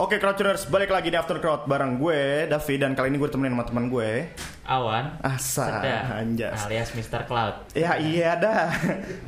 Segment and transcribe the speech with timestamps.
[0.00, 3.52] Oke Crouchers, balik lagi di After Crowd bareng gue, Davi Dan kali ini gue temenin
[3.52, 4.32] sama teman gue.
[4.64, 6.56] Awan Asa, Seda anjas.
[6.64, 7.28] alias Mr.
[7.28, 7.68] Cloud.
[7.76, 8.72] Ya iya dah.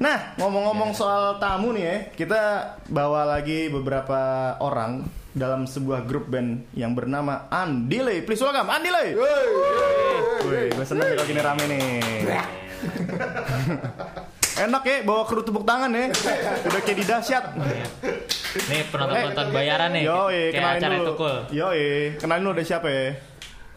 [0.00, 2.42] Nah ngomong-ngomong soal tamu nih ya Kita
[2.88, 5.04] bawa lagi beberapa orang
[5.36, 8.24] dalam sebuah grup band yang bernama Andile.
[8.24, 9.12] Please welcome Andile!
[10.48, 11.84] Wih, gue seneng nih kalau gini rame nih
[14.52, 16.12] Enak ya bawa kru tepuk tangan ya
[16.68, 17.44] Udah kayak di dahsyat
[18.68, 21.12] Nih penonton-penonton bayaran nih Yo, kenalin acara dulu.
[21.16, 21.68] cool Yo,
[22.20, 23.16] kenalin lu dari siapa ya?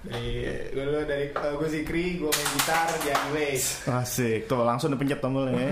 [0.05, 3.89] Dari gue dulu dari uh, gue Zikri, gue main gitar di Anyways.
[3.89, 5.71] Asik, tuh langsung dipencet tombolnya ya.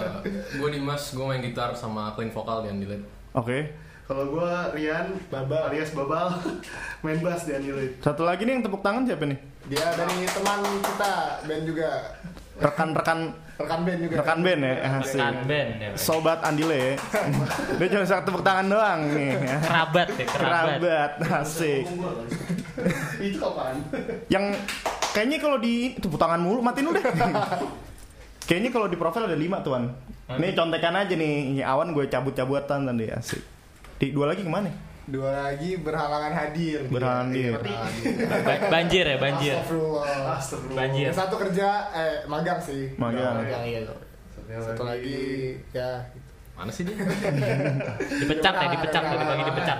[0.56, 3.04] gue Dimas, gue main gitar sama clean vokal di Andilet
[3.36, 3.76] Oke.
[4.08, 6.40] Kalau gue Rian, Babal alias Babal,
[7.04, 8.00] main bass di Anyways.
[8.00, 9.38] Satu lagi nih yang tepuk tangan siapa nih?
[9.68, 11.90] Dia dari teman kita, band juga,
[12.56, 13.20] Rekan-rekan
[13.56, 14.14] rekan band juga.
[14.20, 14.74] rekan band ya.
[15.00, 15.20] Asik.
[15.20, 16.92] Kan band ya Sobat Andile ya.
[17.80, 19.32] Dia cuma satu tepuk tangan doang nih.
[19.64, 21.10] Kerabat ya kerabat Kerabat,
[21.40, 21.84] asik.
[23.20, 23.76] Itu apaan?
[24.28, 24.44] Yang
[25.16, 27.04] kayaknya kalau di tepuk tangan mulu matiin lu deh.
[28.46, 29.90] Kayaknya kalau di profil ada lima tuan.
[30.38, 31.50] Nih contekan aja nih.
[31.50, 33.42] Ini awan gue cabut-cabutan tadi asik.
[33.98, 34.70] Di dua lagi ke mana?
[35.06, 36.82] Dua lagi berhalangan hadir.
[36.90, 37.54] Berhalangan hadir.
[38.42, 40.34] Ba- Banjir ya banjir Astagfirullah.
[40.34, 42.90] Astagfirullah Banjir Yang satu kerja, eh magang sih.
[42.98, 43.38] Magang.
[43.38, 43.80] Magang iya.
[44.58, 46.02] Satu lagi ya
[46.54, 46.94] Mana sih dia?
[48.22, 49.78] Dipecat ya dipecat tadi pagi dipecat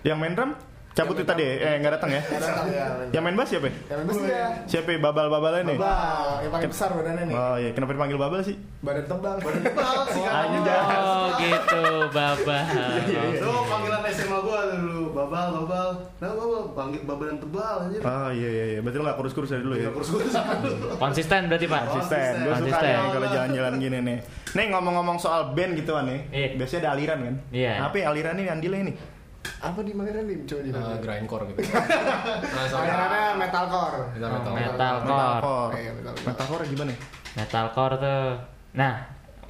[0.00, 0.50] Yang main drum?
[0.90, 2.18] Cabut itu tadi eh nggak datang ya?
[2.20, 2.86] Nggak datang ya.
[3.14, 3.66] Yang main bass siapa?
[3.66, 3.74] ya?
[3.86, 4.46] Yang main bass dia.
[4.66, 4.98] Siapa ya?
[4.98, 5.78] babal-babalnya nih?
[5.78, 7.36] Babal, yang paling besar badannya nih.
[7.38, 8.56] Oh iya, kenapa dipanggil babal sih?
[8.82, 12.58] Badan tebal, badan tebal sih Oh gitu Baba
[13.30, 15.88] Itu panggilan SMA gua dulu, babal, babal.
[16.18, 17.98] Nah, babal, panggil babalan tebal aja.
[18.02, 19.94] Oh iya iya iya, berarti lo gak kurus-kurus dari dulu ya?
[19.94, 20.34] Kurus-kurus.
[20.98, 22.82] Konsisten berarti pak Konsisten, suka Konsisten.
[22.98, 24.18] nih kalau jalan-jalan gini nih.
[24.50, 26.48] Nih ngomong-ngomong soal band gitu kan nih, Iya.
[26.58, 27.34] biasanya ada aliran kan?
[27.54, 27.72] Iya.
[27.86, 28.96] Apa ya aliran ini Andile nih?
[29.58, 30.44] Apa di mana nih?
[30.44, 30.96] Coba di Uh, mana?
[30.98, 31.60] grindcore gitu
[32.50, 34.00] Nah, sama Alirannya metalcore.
[34.12, 35.72] Gitar metal Metalcore Metalcore.
[35.74, 36.26] Iya, metalcore.
[36.26, 36.92] Metalcore gimana?
[37.34, 38.22] Metalcore tuh
[38.72, 38.94] Nah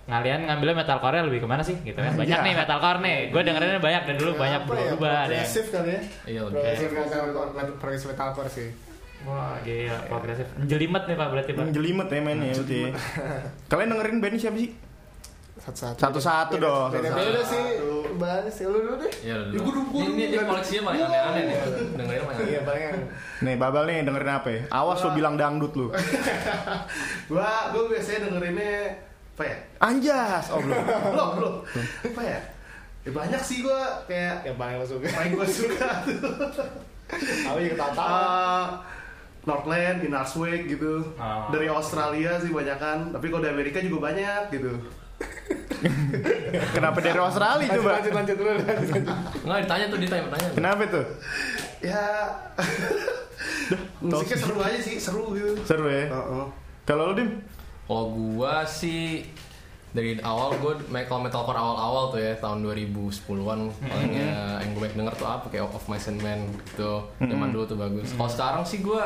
[0.02, 2.42] Kalian ngambilnya metalcore lebih ke mana sih gitu kan Banyak Iya.
[2.42, 4.80] nih metalcore nih Gue dengerinnya banyak dari dulu banyak Apa ya?
[4.88, 6.00] berubah ada yang Progresif kali ya?
[6.24, 8.68] Iya lebih Progresif metalcore, progresif metalcore sih.
[9.20, 12.80] Wah gila progresif Jelimet nih pak berarti pak Jelimet ya mainnya berarti.
[13.70, 14.70] Kalian dengerin band siapa sih?
[15.60, 15.98] Satu-satu.
[16.00, 16.88] Satu-satu dong.
[16.88, 17.62] Beda-beda sih.
[18.16, 18.64] Banyak sih.
[18.64, 19.12] Lu dulu deh.
[19.20, 21.56] Iya Ya, gua dulu, Ini dia koleksinya paling aneh-aneh nih
[22.00, 22.84] Dengerin paling Iya aneh paling
[23.44, 24.60] Nih babal nih dengerin apa ya?
[24.72, 25.86] Awas lo bilang dangdut lu.
[27.30, 28.74] Gua, gua biasanya dengerinnya
[29.36, 29.56] apa ya?
[29.80, 30.44] Anjas.
[30.52, 30.80] Oh belum.
[30.84, 31.54] Belum, belum.
[32.12, 32.40] Apa ya?
[33.00, 35.08] Ya banyak sih gua kayak yang paling lo suka.
[35.08, 36.20] paling gua suka tuh.
[37.48, 38.04] Apa yang ketawa?
[38.04, 38.66] Uh,
[39.48, 41.16] Northland, Inarsweg gitu.
[41.16, 41.48] Oh.
[41.48, 42.98] Dari Australia sih banyak kan.
[43.16, 44.76] Tapi kalau dari Amerika juga banyak gitu.
[46.76, 47.90] Kenapa dari Australia Lanjut, coba?
[47.96, 48.50] lanjut, lanjut dulu.
[49.46, 51.04] Enggak ditanya tuh ditanya pertanyaan Kenapa tuh?
[51.80, 52.04] Ya
[54.04, 55.52] musiknya seru aja sih, seru gitu.
[55.64, 56.12] Seru ya.
[56.12, 56.46] Heeh.
[56.84, 57.30] Kalau lu dim?
[57.88, 59.24] Kalau gua sih
[59.90, 64.96] dari awal gue kalau metalcore awal-awal tuh ya tahun 2010-an paling ya yang gue banyak
[65.02, 68.86] denger tuh apa kayak Of My Sandman gitu zaman dulu tuh bagus kalau sekarang sih
[68.86, 69.02] gue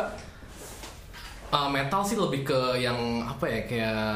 [1.55, 4.11] uh, metal sih lebih ke yang apa ya kayak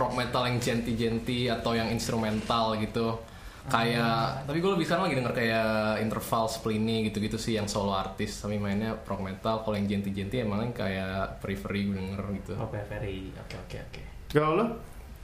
[0.00, 3.20] rock metal yang genty-genty atau yang instrumental gitu
[3.68, 8.40] kayak tapi gue lebih sekarang lagi denger kayak interval Splini gitu-gitu sih yang solo artis
[8.40, 12.80] tapi mainnya rock metal kalau yang genty-genty emang yang kayak periphery gue denger gitu Oke
[12.88, 14.02] very Oke oke oke
[14.32, 14.66] Kalau lu?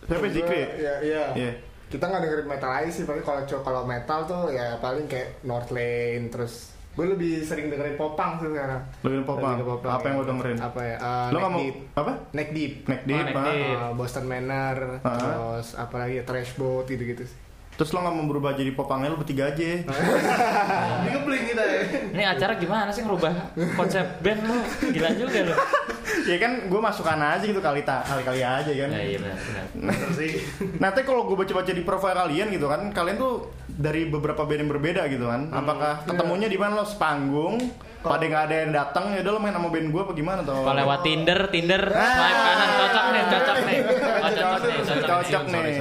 [0.06, 0.62] Siapa Zikri?
[0.78, 1.24] Iya, iya.
[1.34, 1.52] Iya.
[1.90, 6.30] Kita nggak dengerin metal aja sih, paling kalau kalau metal tuh ya paling kayak Northlane
[6.30, 8.80] terus gue lebih sering dengerin popang sih sekarang.
[9.04, 9.60] Lu popang.
[9.60, 10.56] Ke Apa yang lu dengerin?
[10.58, 10.96] Apa ya?
[10.96, 11.76] Uh, nggak mau Deep.
[11.92, 12.12] apa?
[12.32, 12.72] Neck Deep.
[12.88, 13.44] Neck deep, Neck ah.
[13.44, 13.76] Deep.
[13.76, 15.12] Uh, Boston Manor, Ah.
[15.14, 17.36] terus apa lagi Trash Boat gitu-gitu sih.
[17.76, 19.60] Terus lo nggak mau berubah jadi popangnya lu bertiga aja.
[19.84, 21.80] Ini ngebling kita ya.
[22.08, 24.56] Ini acara gimana sih ngerubah konsep band lu
[24.90, 25.54] Gila juga lu
[26.32, 28.88] ya kan gue masukan aja gitu kali tak kali kali aja kan.
[28.88, 30.40] Ya iya benar benar Bener sih.
[30.80, 33.44] Nanti kalau gue baca-baca di profil kalian gitu kan, kalian tuh
[33.76, 35.52] dari beberapa band yang berbeda gitu kan.
[35.52, 37.60] Apakah ketemunya di mana lo sepanggung?
[38.00, 40.62] Pada nggak ada yang datang ya udah lo main sama band gue apa gimana tuh?
[40.62, 43.78] Kalau lewat Tinder, Tinder, swipe kanan cocok nih, cocok nih,
[44.24, 45.26] oh, cocok nih, cocok nih.
[45.26, 45.76] Cocok nih.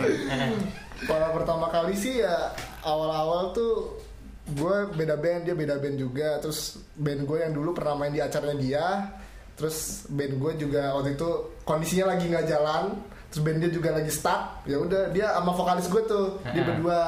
[1.10, 2.50] Kalau pertama kali sih ya
[2.81, 3.74] awal-awal tuh
[4.46, 8.22] gue beda band dia beda band juga terus band gue yang dulu pernah main di
[8.22, 8.86] acaranya dia
[9.54, 11.30] terus band gue juga waktu itu
[11.62, 12.84] kondisinya lagi nggak jalan
[13.30, 16.66] terus band dia juga lagi stuck ya udah dia sama vokalis gue tuh dia Ah.
[16.74, 17.00] berdua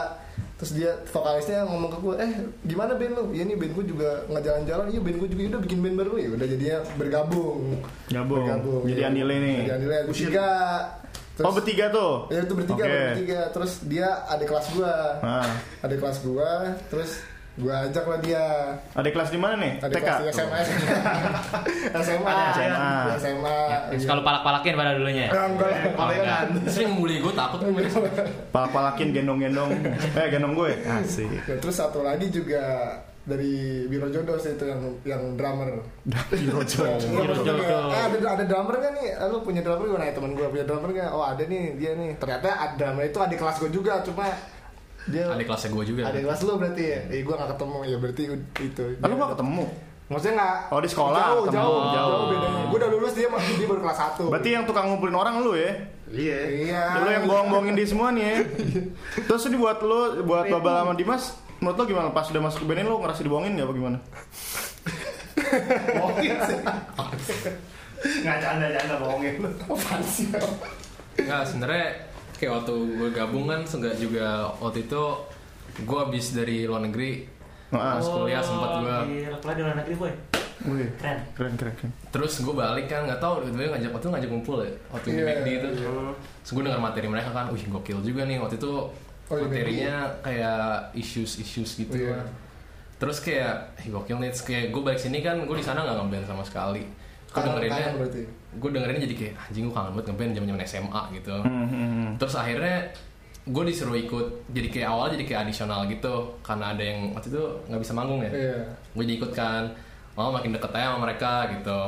[0.58, 2.32] terus dia vokalisnya ngomong ke gue eh
[2.66, 5.50] gimana band lu ya ini band gue juga nggak jalan-jalan iya band gue juga "Ya
[5.54, 7.62] udah bikin band baru ya udah jadinya bergabung
[8.10, 8.84] Gabung.
[8.90, 9.08] Jadi ya.
[9.14, 9.58] Andile nih.
[9.62, 10.48] jadi Andile bertiga
[11.46, 12.14] oh bertiga tuh?
[12.34, 12.98] Ya itu bertiga, Oke.
[13.14, 13.40] bertiga.
[13.54, 14.94] Terus dia ada kelas gua.
[15.22, 15.50] Ah.
[15.86, 16.50] Ada kelas gua,
[16.90, 17.22] terus
[17.58, 18.44] gue ajak lah dia
[18.94, 19.82] Adik kelas di mana nih?
[19.82, 20.02] Tadi TK.
[20.02, 20.58] kelas di SMA
[21.98, 22.90] SMA SMA.
[23.18, 23.58] SMA
[23.94, 25.32] Terus kalau palak-palakin pada dulunya ya?
[25.34, 25.82] Ya, enggak lah.
[25.98, 26.42] Oh, enggak.
[26.70, 27.84] Sering membuli gue takut gue.
[28.56, 29.70] Palak-palakin gendong-gendong.
[30.14, 30.72] Eh gendong gue.
[30.86, 31.30] Asik.
[31.46, 32.94] Ya, terus satu lagi juga
[33.28, 35.84] dari Biro Jodoh sih itu yang yang drummer.
[36.32, 37.92] Biro Jodoh.
[37.92, 39.18] "Ah, ada ada drummer kan nih?
[39.28, 41.10] Lu punya drummer gue nanya teman gue punya drummer nggak?
[41.12, 42.16] Oh ada nih dia nih.
[42.16, 44.30] Ternyata ada drummer itu adik kelas gue juga cuma
[45.08, 46.02] dia Adik kelasnya gue juga.
[46.06, 47.00] adik kelas lu berarti ya?
[47.08, 48.24] Eh gue gak ketemu ya berarti
[48.62, 48.84] itu.
[48.98, 49.66] Lalu gak ketemu?
[50.08, 51.60] Maksudnya nggak Oh, di sekolah jauh ketemu.
[51.60, 51.92] jauh Jauh.
[51.92, 52.62] jauh bedanya.
[52.66, 55.52] Gue udah lulus dia masih dia baru kelas 1 Berarti yang tukang ngumpulin orang lu
[55.52, 55.72] ya?
[56.08, 56.40] Iya.
[56.48, 56.82] Iya.
[56.98, 58.36] Lu yang bohong-bohongin di semua nih ya.
[59.22, 61.24] Terus ini buat lu, buat Babal sama Dimas,
[61.60, 62.08] menurut lu gimana?
[62.10, 63.98] Pas udah masuk ke band ini lu ngerasa dibohongin gak apa gimana?
[65.94, 66.60] Bohongin sih.
[68.18, 69.34] Nggak canda-canda bohongin.
[69.60, 70.28] Apaan sih?
[71.18, 71.86] Nggak, sebenarnya
[72.38, 75.04] kayak waktu gue gabung kan enggak juga waktu itu
[75.80, 77.26] gue habis dari luar negeri
[77.68, 77.94] Heeh.
[77.94, 78.96] pas kuliah sempat gue
[79.38, 80.14] kuliah di luar negeri boy.
[80.58, 81.22] Wih, Keren.
[81.38, 81.92] keren keren keren.
[82.10, 85.14] terus gue balik kan nggak tahu dia ngajak waktu itu ngajak kumpul ya waktu di
[85.14, 85.90] Iya, McD itu iya.
[86.42, 88.74] terus gue denger materi mereka kan wih gokil juga nih waktu itu
[89.28, 90.62] Oh, di materinya kayak
[90.94, 92.16] issues issues gitu Iya.
[92.16, 92.28] kan.
[92.98, 93.54] terus kayak
[93.86, 96.90] gokil nih terus kayak gue balik sini kan gue di sana nggak ngeband sama sekali
[97.38, 97.90] gue dengerinnya
[98.58, 101.70] gue dengerinnya jadi kayak anjing gue kangen banget ngeband zaman zaman SMA gitu Hmm, hmm,
[101.70, 102.10] hmm.
[102.18, 102.78] terus akhirnya
[103.48, 107.44] gue disuruh ikut jadi kayak awal jadi kayak adisional gitu karena ada yang waktu itu
[107.66, 108.60] nggak bisa manggung ya Iya.
[108.92, 109.64] gue jadi ikut kan
[110.14, 111.80] lama makin deket aja sama mereka gitu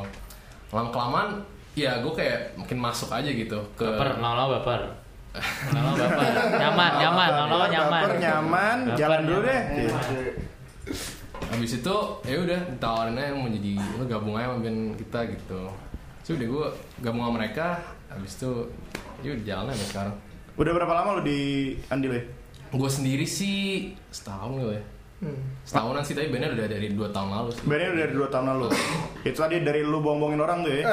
[0.69, 1.29] lama kelamaan
[1.73, 4.81] ya gue kayak makin masuk aja gitu ke Baper, lama-lama baper.
[5.73, 6.33] Lama-lama baper.
[6.57, 8.01] Nyaman, nyaman, lama-lama nyaman.
[8.01, 9.61] Baper, nyaman, jalan dulu deh.
[11.47, 11.95] Habis itu
[12.27, 15.61] ya udah ditawarin aja mau jadi lu gabung aja sama band kita gitu.
[16.27, 16.67] So udah gue
[16.99, 17.79] gabung sama mereka
[18.11, 18.51] habis itu
[19.23, 20.15] ya udah jalan aja sekarang.
[20.59, 21.39] Udah berapa lama lu di
[21.87, 22.39] Andile?
[22.69, 24.83] gue sendiri sih setahun gitu ya
[25.19, 25.35] Hmm.
[25.67, 28.45] setahunan sih tapi bandnya udah dari dua tahun lalu sih Bandnya udah dari 2 tahun
[28.55, 28.67] lalu.
[29.27, 30.83] Itu tadi dari lu bohong-bohongin orang tuh ya.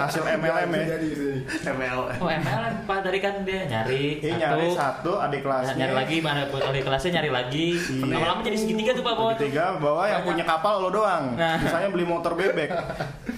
[0.00, 0.84] Hasil MLM ya.
[0.96, 1.28] Jadi, jadi.
[1.68, 1.98] ML.
[2.16, 5.76] Oh ML Pak tadi kan dia nyari satu, nyari satu adik kelasnya.
[5.76, 7.66] nyari lagi mana buat adik kelasnya nyari lagi.
[7.76, 8.08] Iya.
[8.08, 9.34] Lama-lama jadi segitiga tuh Pak Bawah.
[9.36, 11.24] Ketiga bahwa yang punya kapal lo doang.
[11.36, 11.56] Nah.
[11.60, 12.70] Misalnya beli motor bebek.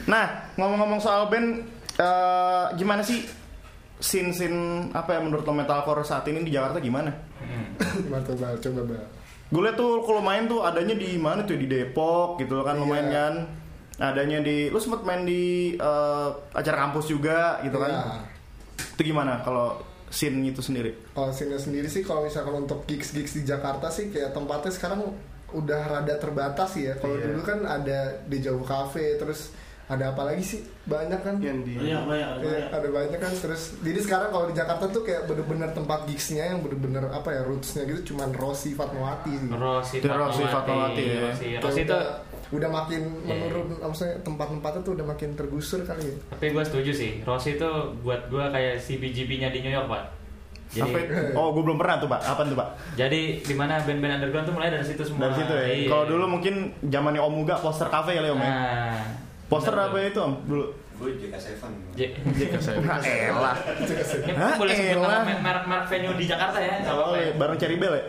[0.07, 1.59] Nah, ngomong-ngomong soal band
[1.99, 3.27] eh, gimana sih
[3.99, 7.11] scene-scene apa ya menurut lo metalcore saat ini di Jakarta gimana?
[7.79, 8.55] Gimana tuh, Bal?
[8.63, 9.24] Coba, Bal.
[9.49, 12.85] Gue liat tuh kalau main tuh adanya di mana tuh di Depok gitu kan lo
[12.85, 12.91] Iya.
[12.91, 13.35] main kan.
[13.95, 15.43] Adanya di lu sempet main di
[15.73, 17.91] eh, acara kampus juga gitu kan.
[17.91, 18.05] Iya.
[18.95, 20.95] Itu gimana kalau scene itu sendiri?
[21.11, 25.01] Kalau sini sendiri sih kalau misalkan untuk gigs gigs di Jakarta sih kayak tempatnya sekarang
[25.51, 26.95] udah rada terbatas ya.
[26.97, 27.31] Kalau Iya.
[27.31, 31.37] dulu kan ada di Jauh Cafe terus ada apa lagi sih banyak kan?
[31.39, 34.55] Yang di banyak banyak ada Iya, banyak ada banyak kan terus jadi sekarang kalau di
[34.55, 39.33] Jakarta tuh kayak bener-bener tempat gigsnya yang bener-bener apa ya rootsnya gitu cuman Rossi Fatmawati
[39.35, 39.49] sih.
[39.51, 41.21] Rosi Itu Rosi Fatmawati, ya.
[41.29, 42.05] Rosi, Rosi itu udah,
[42.51, 43.35] udah makin Iya.
[43.37, 46.17] menurun maksudnya tempat-tempatnya tuh udah makin tergusur kali ya.
[46.33, 47.11] tapi gue setuju sih.
[47.21, 47.69] Rosi itu
[48.01, 50.05] buat gue kayak CBGB-nya di New York Pak.
[50.75, 51.15] Jadi itu?
[51.37, 52.19] Oh, gue belum pernah tuh, Pak.
[52.25, 52.69] Apa tuh, Pak?
[52.97, 55.29] jadi di mana band-band underground tuh mulai dari situ semua.
[55.29, 55.67] Dari situ ya.
[55.71, 55.87] Iya.
[55.87, 58.51] Kalau dulu mungkin zamannya Om Muga poster cafe kali ya, Om ya.
[59.55, 60.33] Poster apa itu, Om?
[60.51, 60.67] Dulu.
[60.95, 61.63] Gue JK7
[61.93, 62.15] J-
[62.87, 63.57] Nah, elah.
[64.15, 67.11] Ini boleh sebut nama merek merek venue di Jakarta ya, nggak apa-apa.
[67.11, 67.21] Oh, ya.
[67.21, 68.05] iya, bareng Cherry Bell ya.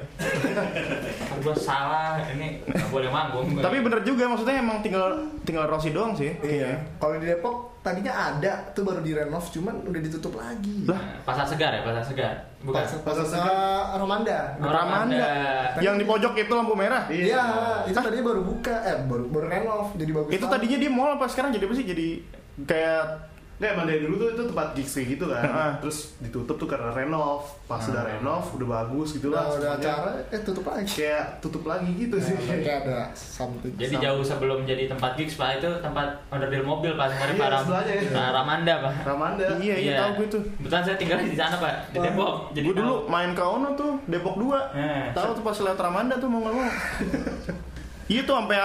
[1.44, 3.46] Gue salah, ini nggak boleh manggung.
[3.58, 5.12] Tapi bener juga maksudnya emang tinggal
[5.42, 6.34] tinggal Rossi doang sih.
[6.40, 6.78] Iya.
[6.96, 10.86] Kalau di Depok tadinya ada tuh baru direnov cuman udah ditutup lagi.
[10.86, 12.34] Lah, Nah, pasar segar ya, pasar segar.
[12.62, 12.82] Bukan.
[12.82, 13.54] Pas, pas, Pasar Segar.
[13.96, 14.40] Romanda.
[14.58, 15.30] Oh, Ramanda.
[15.78, 17.06] Yang di pojok itu lampu merah.
[17.06, 17.44] Iya,
[17.86, 20.32] itu tadinya baru buka, eh baru baru renov jadi bagus.
[20.32, 21.86] Itu tadinya dia mall apa sekarang jadi apa sih?
[21.86, 22.08] Jadi
[22.58, 23.04] kayak
[23.56, 25.40] Nggak, emang dari dulu tuh itu tempat gigs kayak gitu Heeh.
[25.40, 29.72] kan Terus ditutup tuh karena renov Pas udah renov, udah bagus gitu Nah, lah udah
[29.80, 30.84] acara eh tutup lagi.
[30.84, 33.72] Kayak tutup lagi gitu sih Nah, kayak ada something.
[33.80, 37.48] Jadi jauh sebelum jadi tempat gigs pak itu tempat onderdil mobil pak sebenarnya Iya, pak
[37.48, 37.96] Ram, ya.
[38.12, 38.94] Nah, Ramanda pak.
[39.08, 40.42] Ramanda iya, iya tahu gue tuh.
[40.60, 42.34] Kebetulan saya tinggal di sana pak di Depok.
[42.52, 43.08] Jadi Gue dulu tahu.
[43.08, 45.04] main ke Ono tuh Depok 2 Eh.
[45.16, 46.60] Tahu tuh pas lewat Ramanda tuh mau mau.
[48.06, 48.60] Iya tuh sampai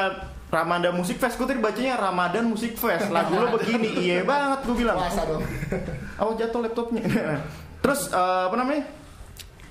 [0.51, 3.07] Ramanda Musik Fest, gue tadi bacanya Ramadan Musik Fest.
[3.09, 4.99] Lagu lo begini, iya banget gue bilang.
[4.99, 5.43] puasa dong.
[6.21, 7.01] Oh jatuh laptopnya.
[7.83, 8.85] Terus eh, apa namanya?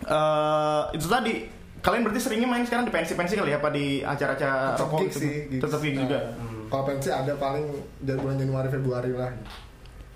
[0.01, 1.45] Eh, itu tadi
[1.79, 5.19] kalian berarti seringnya main sekarang di pensi-pensi kali ya apa di acara-acara rokok gitu?
[5.19, 5.61] sih, gigs.
[5.61, 6.19] Tetap gigs juga.
[6.33, 7.65] Nah, Kalau pensi ada paling
[7.99, 9.31] dari bulan Januari Februari lah.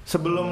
[0.03, 0.49] Sebelum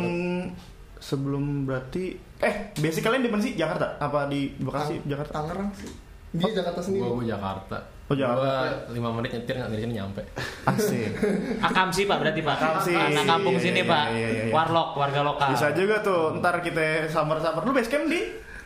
[1.02, 3.98] sebelum berarti eh basic kalian di sih Jakarta?
[3.98, 5.32] Apa di Bekasi, Tang- Jakarta?
[5.42, 5.92] Tangerang sih.
[6.32, 7.04] Dia Jakarta sendiri.
[7.04, 7.78] Gua, gua Jakarta.
[8.12, 8.52] Oh, Jakarta.
[8.92, 10.22] Gua 5 menit nyetir nggak dari sini nyampe.
[10.62, 11.10] Asik.
[11.68, 12.56] Akamsi pak berarti pak.
[12.58, 12.92] Akamsi.
[12.92, 14.06] Anak kampung Iya, sini iya, pak.
[14.12, 14.54] iya, iya, iya.
[14.54, 15.50] Warlock warga lokal.
[15.50, 16.36] Bisa juga tuh.
[16.38, 17.64] Ntar kita samar-samar.
[17.64, 18.20] Lu base camp di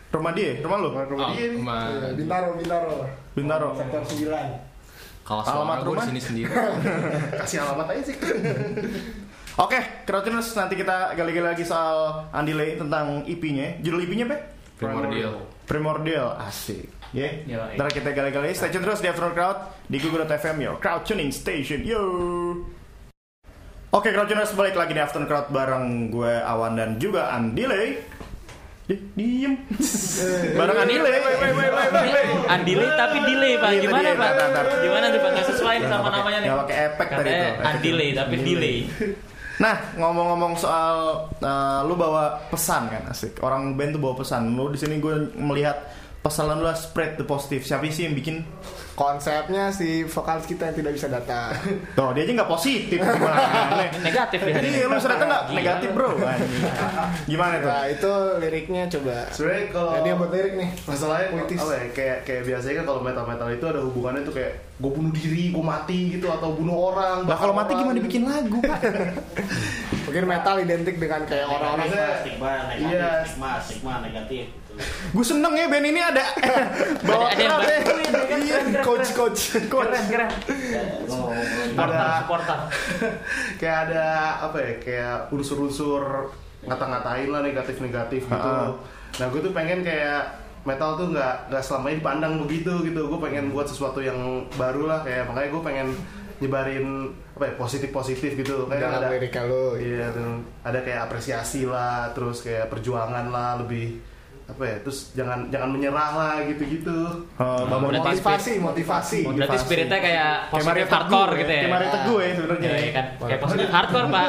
[0.09, 0.89] rumah dia, rumah lu?
[0.89, 2.93] Rumah Oh, dia rumah- Iya, Bintaro, Bintaro.
[3.31, 3.69] Bintaro.
[3.75, 4.73] Sektor 9.
[5.21, 6.01] Kalau Alamat suara gue rumah?
[6.01, 6.49] di sini sendiri.
[7.41, 8.15] Kasih alamat aja sih.
[9.57, 13.79] Oke, Crowdtuners nanti kita gali-gali lagi soal Andile tentang IP-nya.
[13.79, 14.37] Judul IP-nya apa?
[14.75, 15.33] Primordial.
[15.65, 16.93] Primordial, asik.
[17.09, 18.53] Ya, Yo, ntar kita gali-gali.
[18.53, 19.57] Stay tune terus di Afternoon Crowd
[19.87, 21.81] di Google.fm, your crowd tuning station.
[21.81, 22.01] Yo.
[23.89, 28.03] Oke, Crowdtuners balik lagi di Afternoon Crowd bareng gue Awan dan juga Andile.
[28.85, 29.55] Di, diem.
[30.59, 31.09] bareng Andile.
[32.45, 33.69] Andile tapi delay pak.
[33.79, 34.31] Gimana pak?
[34.83, 35.29] Gimana tuh pak?
[35.33, 36.47] Nggak sesuai sama namanya nih.
[36.51, 38.17] nggak pakai efek tadi efek Andile itu.
[38.19, 38.77] tapi delay.
[39.55, 43.39] Nah, ngomong-ngomong soal eh, lu bawa pesan kan asik.
[43.39, 44.51] Orang band tuh bawa pesan.
[44.51, 45.79] Lu di sini gue melihat
[46.19, 47.63] pesan lu spread the positive.
[47.63, 48.43] Siapa sih yang bikin?
[48.95, 51.51] Konsepnya si vokalis kita yang tidak bisa datang.
[51.99, 52.99] Tuh, dia aja nggak positif?
[54.07, 54.55] Negatif ya.
[54.55, 56.15] Iya, lu ternyata nggak negatif bro.
[57.29, 57.67] Gimana tuh?
[57.67, 59.27] Nah itu liriknya coba.
[59.29, 60.69] Sebenarnya kalau Ya, dia buat lirik nih.
[60.85, 61.59] masalahnya Puitis.
[61.59, 64.91] apa ya kayak kayak biasanya kan kalau metal metal itu ada hubungannya tuh kayak gue
[64.91, 68.07] bunuh diri gue mati gitu atau bunuh orang Lah kalau mati gimana gitu.
[68.07, 68.59] bikin lagu?
[70.05, 73.11] Mungkin metal identik dengan kayak orang-orang Maksudnya, stigma negatif, iya.
[73.23, 74.45] stigma, stigma negatif.
[74.75, 74.83] Gitu.
[75.11, 76.23] gue seneng ya band ini ada
[77.07, 77.79] bawa Ada- ada yang crowd ya.
[77.79, 78.39] bantuin, ya kan?
[78.39, 79.87] Iya, coach coach coach.
[79.87, 80.29] Keren keren.
[81.75, 82.59] Ada- supporter.
[83.59, 84.05] kayak ada
[84.41, 88.51] apa ya kayak unsur-unsur ngata-ngatain lah negatif-negatif gitu.
[89.15, 90.21] Nah gue tuh pengen kayak
[90.65, 93.01] metal tuh nggak nggak selamanya dipandang begitu gitu.
[93.07, 94.17] Gue pengen buat sesuatu yang
[94.55, 95.87] baru lah kayak makanya gue pengen
[96.35, 96.87] nyebarin
[97.31, 98.67] apa ya positif-positif gitu.
[98.67, 99.65] Kayak dalam ada liriknya lo.
[99.75, 100.43] Iya, tuh.
[100.63, 103.99] ada kayak apresiasi lah, terus kayak perjuangan lah lebih
[104.45, 107.25] apa ya, terus jangan jangan menyerah lah gitu-gitu.
[107.41, 109.19] Oh, bangun Berarti Motivasi, motivasi.
[109.25, 111.61] Berarti spiritnya kayak positif hardcore Teguh gitu ya.
[111.65, 112.69] Kayak Mario Teguh ya sebenarnya.
[112.69, 114.27] Iya kan, kayak positif hardcore pak,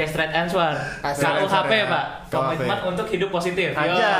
[0.00, 0.72] kayak straight answer,
[1.04, 1.86] KUHP ya.
[1.86, 3.68] pak, komitmen untuk hidup positif.
[3.76, 4.10] Aja.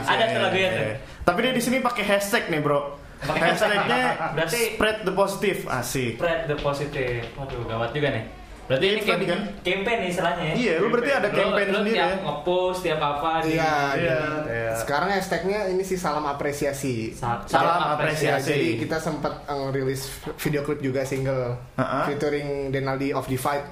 [0.00, 0.86] Ada tuh lagunya tuh.
[1.24, 3.04] Tapi dia di sini pakai hashtag nih, Bro.
[3.24, 5.58] Pakai Hashtagnya Berarti- spread the positive.
[5.64, 6.20] Asik.
[6.20, 7.24] Spread the positive.
[7.40, 8.24] Waduh, gawat juga nih.
[8.64, 9.40] Berarti Iya, ini tadi kan.
[9.60, 10.54] campaign nih istilahnya ya.
[10.54, 12.16] Iya, lu berarti ada campaign lu sendiri tiap ya.
[12.18, 13.74] nge-post tiap apa di Iya.
[13.94, 16.94] Iya, kayak Sekarang hashtagnya ini sih salam apresiasi.
[17.12, 18.48] Sa- Salam Ya, apresiasi.
[18.48, 22.06] jadi kita sempat eh, rilis video klip juga single Ha-ha.
[22.06, 23.68] featuring Denaldi of Divide.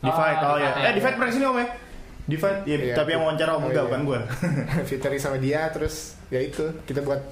[0.00, 0.70] Divide, Oh, oh, ya.
[0.82, 0.92] Eh.
[0.92, 1.68] Divide pernah ke sini om ya?
[2.22, 3.88] Divide, ya, Iya, tapi yang wawancara om oh, enggak, iya.
[3.88, 4.20] bukan gue.
[4.88, 5.94] featuring sama dia terus
[6.28, 7.22] ya itu kita buat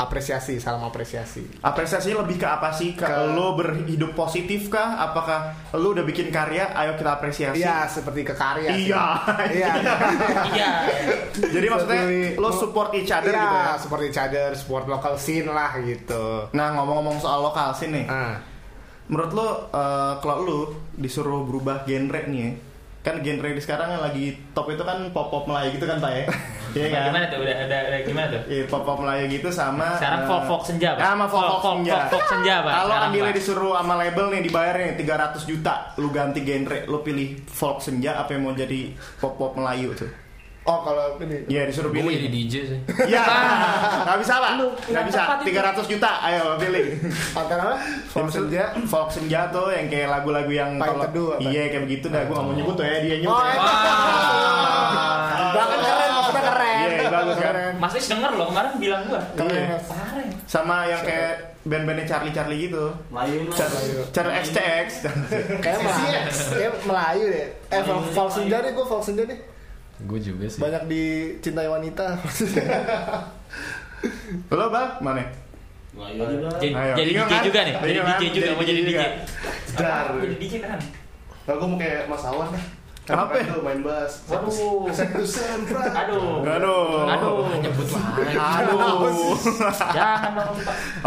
[0.00, 1.44] apresiasi salam apresiasi.
[1.60, 2.92] Apresiasi lebih ke apa sih?
[2.92, 4.96] Ke, Ke- lo berhidup positif kah?
[4.98, 5.40] Apakah
[5.72, 6.72] lo udah bikin karya?
[6.72, 7.60] Ayo kita apresiasi.
[7.60, 8.72] Iya seperti ke karya.
[8.72, 9.04] Iya.
[9.46, 9.72] Iya.
[10.50, 10.70] Iya.
[11.32, 13.74] Jadi maksudnya Seperti- lo support each other Iya, gitu ya?
[13.76, 16.48] support each other, support local scene lah gitu.
[16.50, 18.40] Nah ngomong-ngomong soal lokal sih nih, Ah,
[19.06, 20.58] menurut lo eh, kalau lo
[20.92, 22.50] disuruh berubah genre nih ya,
[23.00, 26.12] kan genre di sekarang yang lagi top itu kan pop pop Melayu gitu kan pak
[26.12, 26.24] ya?
[26.70, 27.02] Iya kan?
[27.10, 27.38] Gimana tuh?
[27.42, 28.42] Udah ada ada gimana tuh?
[28.46, 31.02] Iya pop pop Melayu gitu sama Sekarang eh, folk folk senja, Pak.
[31.02, 31.92] Sama folk folk senja.
[31.96, 32.72] folk- folk senja, Pak.
[32.76, 33.34] Kalau Andile Pak.
[33.34, 38.14] disuruh sama label nih dibayar nih 300 juta, lu ganti genre, lu pilih folk senja
[38.16, 38.80] apa yang mau jadi
[39.18, 40.06] pop pop Melayu tuh?
[40.70, 42.46] Oh kalau ini Iya disuruh Gue mau jadi pilih.
[42.46, 42.78] DJ sih.
[43.04, 43.22] Iya,
[44.06, 44.50] nggak bisa pak,
[44.86, 45.20] yang bisa.
[45.20, 45.50] tepat itu.
[45.82, 46.84] 300 juta, ayo pilih.
[47.32, 47.76] antara apa?
[48.06, 48.64] Folk senja.
[48.86, 52.46] folk senja tuh yang kayak lagu-lagu yang kalau- Teduh iya kayak begitu dah gue nggak
[52.46, 53.58] mau nyebut tuh ya dia nyebut Oh, ya.
[55.50, 56.86] Bahkan keren, maksudnya keren.
[56.88, 57.54] Iya, bagus kan.
[57.76, 59.18] Mas Is denger loh kemarin bilang gua.
[59.18, 59.76] Iya.
[59.80, 60.28] Kemarin.
[60.46, 62.84] Sama yang kayak band-bandnya Charlie Charlie gitu.
[63.10, 63.50] Melayu.
[64.08, 64.86] Charlie XTX.
[65.58, 66.18] Kayak Melayu,
[66.54, 67.46] kayak Melayu deh.
[67.68, 69.38] Eh, folk, folk senja deh, gue folk senja deh.
[70.06, 70.60] Gue juga sih.
[70.60, 72.16] Banyak dicintai wanita.
[74.56, 75.22] Lo bang mana?
[75.90, 76.94] Jadi, Ayo.
[76.96, 77.44] jadi Bingung DJ kan?
[77.44, 77.74] juga nih.
[77.74, 78.20] Jadi DJ kan?
[78.20, 79.00] juga Jadi mau jadi DJ.
[79.76, 80.06] Dar.
[80.16, 80.78] Jadi DJ kan.
[81.40, 82.64] Nah, gue mau kayak Mas Awan dah.
[83.10, 83.32] Apa?
[83.42, 84.12] Kan tuh main bass.
[84.30, 84.86] Waduh.
[84.90, 85.82] Eksekusen, Fra.
[86.06, 86.46] Aduh.
[86.46, 87.10] Aduh.
[87.10, 87.36] Aduh.
[87.58, 88.34] Nyebut lagi.
[88.38, 89.34] Aduh.
[89.90, 90.54] Jangan dong.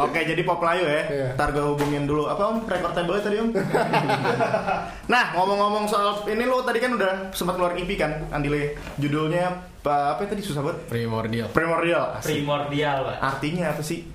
[0.04, 1.04] Oke, jadi pop Melayu ya.
[1.08, 1.28] Iya.
[1.40, 2.28] Ntar gue hubungin dulu.
[2.28, 2.58] Apa om?
[2.68, 3.50] Record table tadi om?
[5.14, 8.76] nah, ngomong-ngomong soal ini lo tadi kan udah sempat keluar EP kan, Andile.
[9.00, 10.80] Judulnya apa, apa tadi susah banget?
[10.88, 11.48] Primordial.
[11.52, 12.16] Primordial.
[12.20, 12.40] Asik.
[12.40, 13.16] Primordial, Pak.
[13.20, 14.08] Artinya apa sih?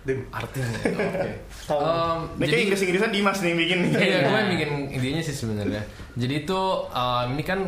[0.00, 0.24] Dim.
[0.32, 0.76] Artinya.
[0.96, 1.30] Oke.
[1.78, 3.78] Em, Ini kayak Inggris-Inggrisan Dimas nih bikin.
[3.94, 5.82] Iya, gue yang bikin idenya sih sebenarnya.
[6.18, 6.60] Jadi itu
[6.90, 7.60] em, ini kan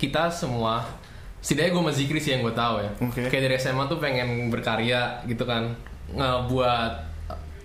[0.00, 0.80] kita semua
[1.44, 2.90] setidaknya gue sama Zikri sih yang gue tahu ya.
[3.04, 3.20] Oke.
[3.28, 5.76] Kayak dari SMA tuh pengen berkarya gitu kan,
[6.16, 7.10] ngebuat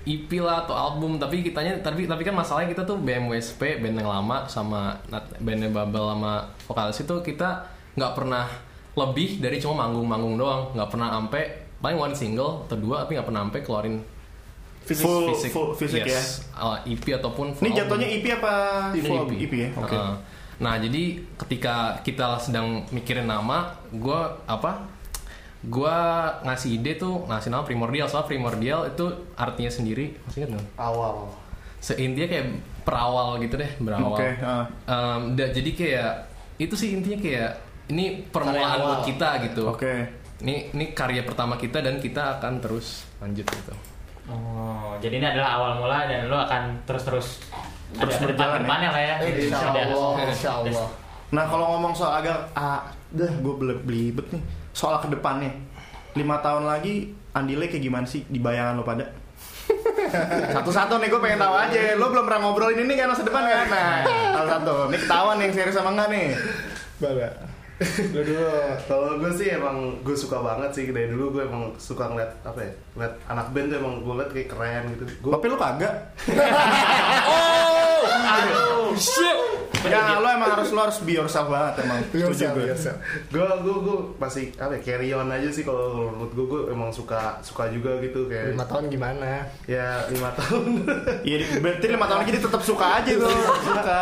[0.05, 4.09] EP lah atau album tapi kitanya tapi tapi kan masalahnya kita tuh BMWSP band yang
[4.09, 4.93] lama sama
[5.41, 7.65] bandnya Babel sama vokalis itu kita
[7.97, 8.45] nggak pernah
[8.93, 11.43] lebih dari cuma manggung-manggung doang nggak pernah sampai
[11.81, 13.95] paling one single atau dua tapi nggak pernah sampai keluarin
[14.85, 16.13] Full, full fisik ya.
[16.13, 17.79] yes, uh, EP ataupun full Ini album.
[17.97, 18.53] jatuhnya EP apa
[18.91, 19.31] Ini full EP.
[19.41, 19.69] EP ya?
[19.75, 19.91] Oke.
[19.91, 20.13] Heeh.
[20.55, 21.03] Nah jadi
[21.35, 24.85] ketika kita sedang mikirin nama, gue apa?
[25.61, 25.97] Gue
[26.43, 30.67] ngasih ide tuh ngasih nama primordial soal primordial itu artinya sendiri, masih ingat nggak?
[30.77, 31.15] Awal.
[31.77, 32.47] seintinya kayak
[32.81, 34.65] perawal gitu deh berawal Oke, ah.
[34.85, 36.11] Em, da- jadi kayak
[36.57, 37.51] itu sih intinya kayak
[37.87, 39.93] ini permulaan buat kita gitu Oke.
[40.41, 43.73] ini ini karya pertama kita dan kita akan terus lanjut gitu
[44.25, 47.45] Oh, jadi ini adalah awal mula dan lo akan terus-terus
[47.93, 48.63] Terus ada ke depan berjalan ya?
[48.65, 49.15] depannya lah ya.
[49.21, 50.87] Eh, insya Ada- Allah, insya Allah.
[51.29, 54.41] Nah kalau ngomong soal agar ah, dah gue belibet nih
[54.71, 55.53] soal ke depannya
[56.13, 59.03] lima tahun lagi Andile kayak gimana sih di bayangan lo pada?
[60.55, 61.99] Satu-satu nih gue pengen tahu aja.
[61.99, 63.67] Lo belum pernah ngobrolin ini kan masa depan kan?
[63.67, 63.95] Nah,
[64.33, 64.73] satu-satu.
[64.87, 66.27] Ini ketahuan yang serius sama enggak nih?
[66.97, 67.27] Baga.
[68.09, 68.45] Lu dulu.
[68.85, 72.59] Kalau gue sih emang gue suka banget sih dari dulu gue emang suka ngeliat apa
[72.59, 75.03] ya ngeliat anak band tuh emang gue liat kayak keren gitu.
[75.19, 75.93] Gue Tapi lo kagak.
[78.25, 79.39] Aduh, shit.
[79.85, 82.01] Ya lo emang harus lo harus be yourself banget emang.
[82.09, 82.73] Setuju Yourself, gue.
[83.29, 86.89] gue gue gue masih apa ya, carry on aja sih kalau menurut gue gue emang
[86.89, 89.45] suka suka juga gitu kayak Lima tahun gimana?
[89.65, 90.89] ya lima tahun
[91.21, 93.29] Iya, di- berarti lima tahun lagi tetap suka aja tuh.
[93.61, 93.99] Suka.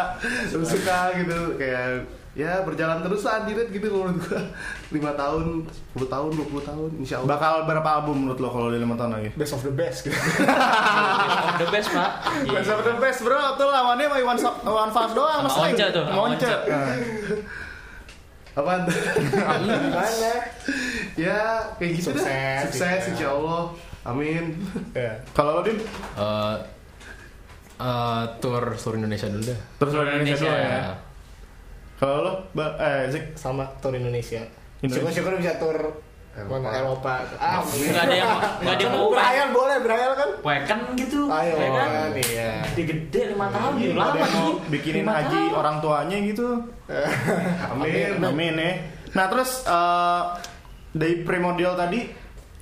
[0.63, 4.41] suka gitu kayak ya berjalan terus lah Andiret gitu menurut gue
[4.89, 8.77] lima tahun 10 tahun 20 tahun insya Allah Bakal berapa album menurut lo kalau di
[8.77, 9.29] lima tahun lagi?
[9.33, 10.17] Best of the best gitu.
[11.53, 12.09] The best, Pak.
[12.43, 12.57] Iya.
[12.57, 15.69] Best of the best bro, tuh lawannya mau Iwan Iwan Fals doang Sama.
[15.69, 16.17] Once tuh, sama.
[16.19, 16.41] Once.
[16.41, 16.95] Nah.
[18.53, 18.97] apaan tuh?
[19.65, 20.33] Gimana?
[21.13, 21.41] ya
[21.75, 23.09] kayak gitu Sukses, dah sukses gitu.
[23.13, 23.61] insya Allah
[24.03, 24.45] amin
[24.93, 25.13] Ya.
[25.31, 25.77] Kalau lo Dim?
[25.77, 26.55] Eh,
[27.75, 30.49] eh, tour tour Indonesia dulu deh Terus lo Indonesia Indonesia.
[30.49, 30.81] dulu ya?
[32.03, 32.33] Kalau lo?
[32.51, 33.31] Ba- eh, Zik?
[33.33, 34.43] Sama tour Indonesia.
[34.77, 34.99] Indonesia.
[34.99, 35.77] Syukur-syukur bisa tour
[36.33, 37.21] mana Eropa.
[37.37, 40.29] Ah, Nggak ada yang nggak ada yang mau Berhayal boleh, berhayal kan?
[40.41, 41.19] Weken gitu.
[41.29, 41.87] Ayo ya kan?
[41.87, 42.51] kan, iya.
[42.67, 44.51] Gede-gede lima tahun Ada lama sih.
[44.67, 45.53] bikinin haji tahun.
[45.53, 46.47] orang tuanya gitu
[47.71, 48.71] amin Amin ya
[49.13, 50.21] Nah terus eh,
[50.91, 52.01] Dari Primordial tadi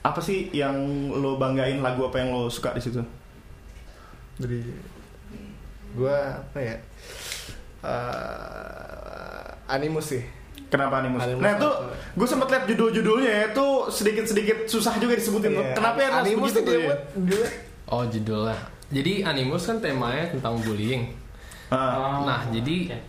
[0.01, 0.75] Apa sih yang
[1.09, 2.99] lo banggain lagu apa yang lo suka di situ?
[4.35, 4.67] Jadi
[5.93, 6.75] gua apa ya?
[7.81, 9.00] Eh,
[9.71, 10.23] animus sih.
[10.67, 11.19] Kenapa Animus?
[11.21, 11.69] Animus nah itu
[12.13, 15.65] gue sempet lihat judul-judulnya ya, itu sedikit-sedikit susah juga disebutin tuh.
[15.65, 15.75] Iya.
[15.75, 16.95] Kenapa ya harus animus dia ya?
[17.87, 18.55] oh judulnya
[18.87, 21.11] jadi Animus kan temanya tentang bullying
[21.67, 22.99] Ah, Oh, nah jadi oke.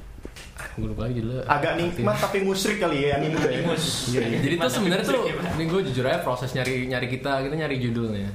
[0.75, 3.41] gue lupa lagi judulnya agak nikmat tapi musrik kali ya Animus.
[3.41, 3.51] ya.
[3.53, 3.83] Animus.
[4.09, 4.39] Iya, iya.
[4.41, 8.31] Jadi tuh sebenarnya tuh ini gue jujur aja proses nyari nyari kita kita nyari judulnya.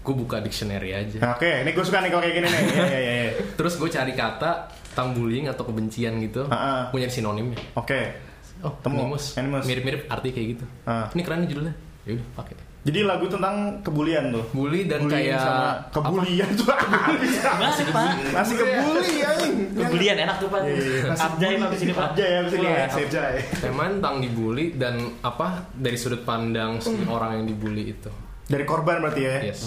[0.00, 1.18] Gue buka dictionary aja.
[1.18, 2.62] Nah, Oke, ini gue suka nih kalau kayak gini nih.
[2.68, 3.28] Iya.
[3.54, 4.50] Terus gue cari kata
[4.96, 6.48] tentang bullying atau kebencian gitu.
[6.88, 7.60] Gue nyari sinonimnya.
[7.76, 8.16] Oke.
[8.64, 9.04] Oh, Temu.
[9.04, 9.36] animus.
[9.36, 9.68] Animus.
[9.68, 10.64] Mirip-mirip arti kayak gitu.
[10.88, 11.12] Ah.
[11.12, 11.74] Ini keren nih judulnya.
[12.08, 12.54] Ya udah pakai.
[12.86, 14.46] Jadi lagu tentang kebulian tuh.
[14.54, 16.70] Bully dan Bullying kayak sama kebulian tuh?
[16.86, 18.10] Gimana Pak?
[18.30, 19.54] Masih kebuli anjing.
[19.74, 20.60] Kebulian enak tuh Pak.
[20.62, 21.02] Iya, iya.
[21.18, 22.04] Abjay Pak di sini Pak.
[22.14, 22.86] Abjay ya, di sini ya.
[22.86, 28.10] Wah, Jai tema tentang dibully dan apa dari sudut pandang si orang yang dibully itu.
[28.46, 29.34] Dari korban berarti ya.
[29.50, 29.66] Yes.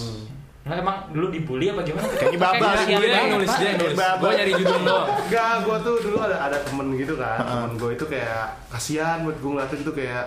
[0.69, 2.05] Nah, emang dulu dibully apa gimana?
[2.13, 2.71] Kayaknya babak.
[2.79, 3.97] Kayak Dia yang nulis, dia yang nulis.
[3.97, 5.07] Gue nyari judul doang.
[5.19, 9.33] Enggak, gue tuh dulu ada ada temen gitu kan Temen gue itu kayak kasihan buat
[9.35, 10.25] gue ngeliatin tuh kayak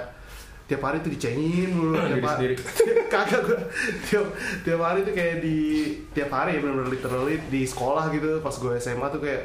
[0.62, 2.54] tiap hari tuh dicengin mulu tiap hari sendiri.
[3.12, 3.58] kagak gue
[4.02, 4.26] tiap,
[4.62, 5.56] tiap hari tuh kayak di
[6.10, 9.42] tiap hari ya benar-benar literally di sekolah gitu pas gue SMA tuh kayak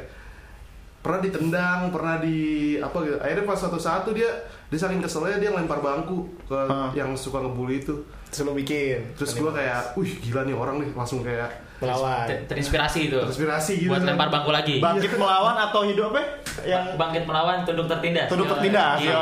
[0.98, 2.38] pernah ditendang pernah di
[2.76, 4.30] apa gitu akhirnya pas satu satu dia
[4.66, 6.90] dia saking keselnya dia ngelempar bangku ke Ah.
[6.92, 9.00] yang suka ngebully itu Terus lu bikin.
[9.16, 12.26] terus gue kayak wih gila nih orang nih langsung kayak melawan.
[12.26, 13.16] Ter- Terinspirasi itu.
[13.16, 14.08] Terinspirasi gitu Buat kan.
[14.12, 14.76] lempar bangku lagi.
[14.78, 16.22] Bangkit melawan atau hidup apa?
[16.62, 18.26] Yang Bangkit melawan, tunduk tertindas.
[18.26, 18.52] Tunduk Yoi.
[18.52, 19.16] tertindas, Iya.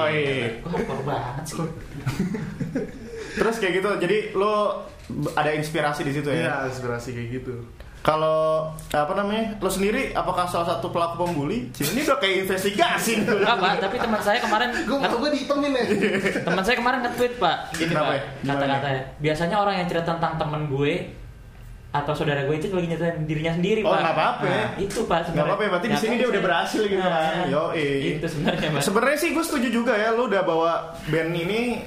[0.65, 1.57] Kok banget sih?
[3.37, 3.91] terus kayak gitu.
[4.01, 4.83] Jadi lo
[5.33, 6.49] ada inspirasi di situ ya.
[6.49, 7.55] Iya, inspirasi kayak gitu.
[8.07, 9.59] Kalau apa namanya?
[9.59, 11.75] Lo sendiri apakah salah satu pelaku pembuli?
[11.75, 13.27] Ini udah kayak investigasi.
[13.27, 15.85] Enggak Pak, tapi teman saya kemarin Gue gue dihitemin ya.
[16.47, 17.57] teman saya kemarin nge-tweet Pak.
[17.75, 18.23] Ini Kenapa Pak, ya?
[18.23, 18.55] Gimana?
[18.55, 19.03] kata-katanya.
[19.19, 20.93] Biasanya orang yang cerita tentang temen gue
[21.91, 23.99] atau saudara gue itu lagi nyatain dirinya sendiri Oh, Pak.
[23.99, 24.55] nggak apa-apa ya.
[24.55, 27.35] Nah, itu Pak Nggak apa-apa ya, berarti di sini dia udah berhasil gitu kan.
[27.51, 28.81] Yo, Itu sebenarnya Pak.
[28.87, 30.73] Sebenarnya sih gue setuju juga ya, lu udah bawa
[31.09, 31.83] band ini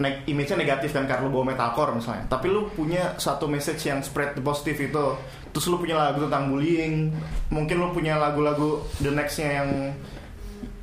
[0.00, 2.24] ne- image-nya negatif kan karena lu bawa metalcore misalnya.
[2.26, 5.06] Tapi lu punya satu message yang spread the positif itu.
[5.50, 7.10] Terus lu punya lagu tentang bullying.
[7.50, 9.68] Mungkin lu punya lagu-lagu the next-nya yang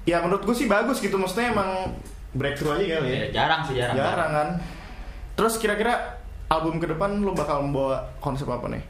[0.04, 1.16] ya menurut gue sih bagus gitu.
[1.16, 1.96] Maksudnya emang
[2.36, 3.18] breakthrough aja kali ya.
[3.18, 3.96] Ya, jarang sih jarang.
[3.96, 4.50] Jarang kan.
[5.38, 8.84] Terus kira-kira album ke depan lu bakal membawa konsep apa nih?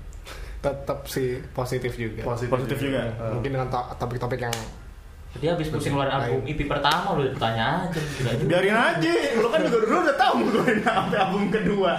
[0.58, 2.26] Tetap sih positif juga.
[2.26, 3.14] Positif juga.
[3.34, 4.56] Mungkin dengan to- topik-topik yang
[5.38, 8.00] Dia habis pusing ngeluarin album EP pertama lu tanya aja.
[8.42, 11.92] Biarin aja, lu kan juga dulu udah tahu gue sampai album kedua.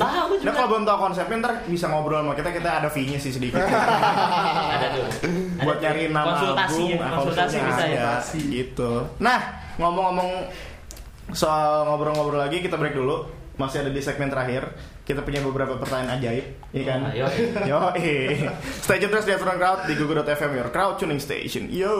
[0.00, 0.52] Tahu Nah juga.
[0.56, 3.60] kalau belum tahu konsepnya ntar bisa ngobrol sama kita kita ada fee-nya sih sedikit.
[4.72, 5.04] Ada tuh.
[5.60, 8.10] Buat nyari nama konsultasi, album, ya, nah, konsultasi bisa ya.
[8.32, 8.90] Gitu.
[9.20, 9.38] Nah
[9.76, 10.30] ngomong-ngomong
[11.36, 13.41] soal ngobrol-ngobrol lagi kita break dulu.
[13.56, 14.72] Masih ada di segmen terakhir.
[15.02, 17.00] Kita punya beberapa pertanyaan ajaib, iya kan?
[17.10, 17.32] Oh.
[17.70, 17.80] Yo,
[18.80, 21.68] Stay tune terus di Afternoon Crowd di Google.fm, your crowd tuning station.
[21.68, 21.92] Yo.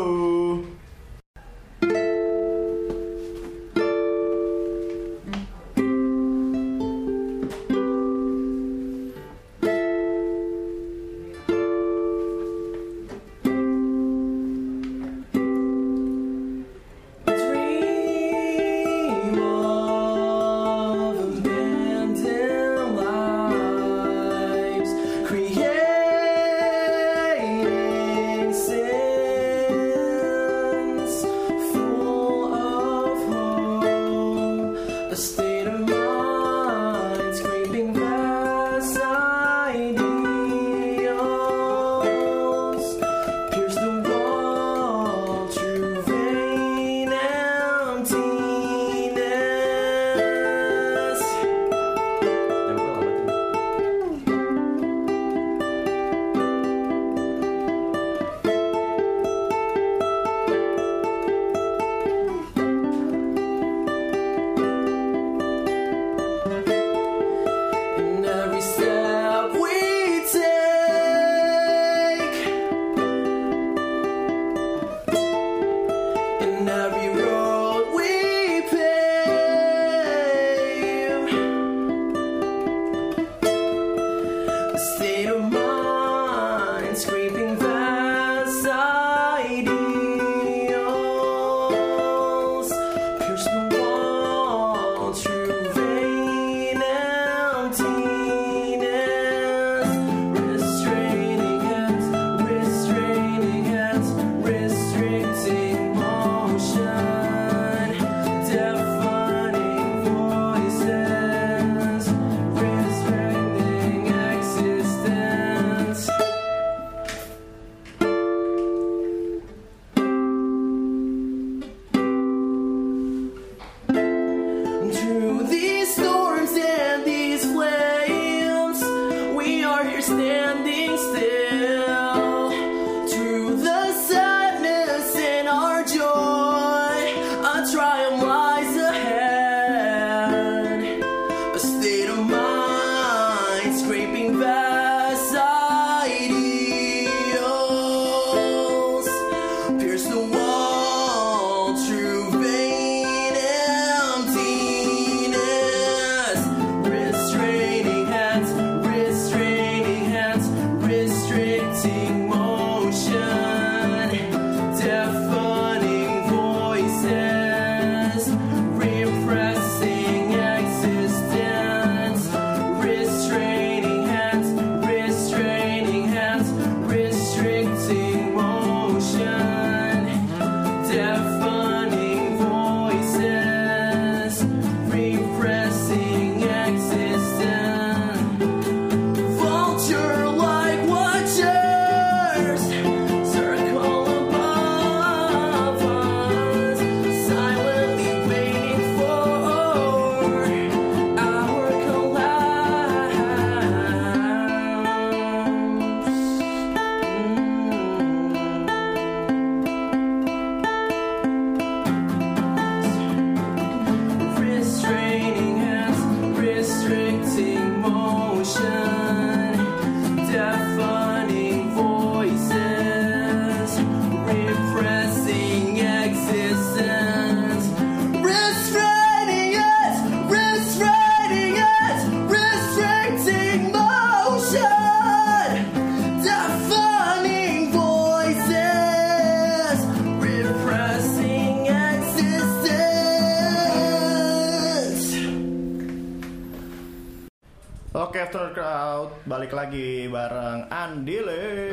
[248.13, 251.73] Oke, Afternoon Crowd, balik lagi bareng Andile.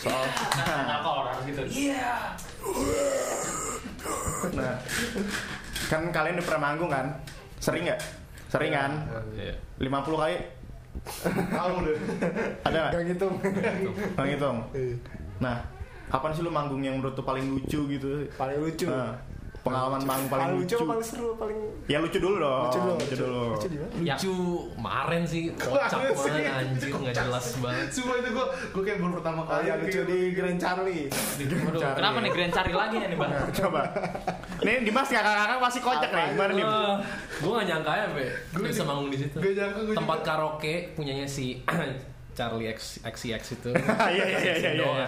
[0.00, 0.24] Soal
[0.64, 1.60] Nah, kalau harus gitu.
[4.56, 4.80] Nah,
[5.92, 7.20] kan kalian udah pernah manggung kan?
[7.60, 8.00] Sering nggak?
[8.48, 9.12] Sering kan?
[9.36, 9.52] Iya.
[9.76, 10.36] 50 kali?
[11.36, 11.98] Tahu deh.
[12.64, 12.92] Ada nggak?
[12.96, 13.28] Gak gitu.
[14.16, 14.58] Nggak ngitung.
[15.44, 15.60] Nah,
[16.08, 18.24] kapan sih lu manggung yang menurut lu paling lucu gitu?
[18.40, 18.88] Paling lucu.
[18.88, 19.20] Nah,
[19.66, 20.74] pengalaman paling Paling lucu.
[20.74, 22.70] lucu paling seru paling Ya lucu dulu dong.
[22.70, 23.42] lucu dulu Lucu dulu.
[23.50, 24.14] lucu di mana Ya.
[24.14, 24.34] Lucu
[24.72, 27.86] kemarin sih kocak banget anjir nggak jelas banget.
[27.90, 31.80] Semua itu gue gue kayak baru pertama oh kali ya lucu di Grand Charlie Waduh,
[31.92, 33.30] kenapa nih Grand cari lagi nih bang?
[33.52, 33.80] Coba.
[34.58, 36.26] Nih Dimas kakak-kakak pasti kocak nih.
[36.32, 36.64] Gimana nih?
[37.36, 38.26] gue gak nyangka ya, Be.
[38.50, 39.36] Gue bisa manggung di situ.
[39.36, 41.60] Gua Tempat karaoke punyanya si
[42.36, 43.70] Charlie X XCX itu.
[44.12, 45.06] Iya iya iya iya.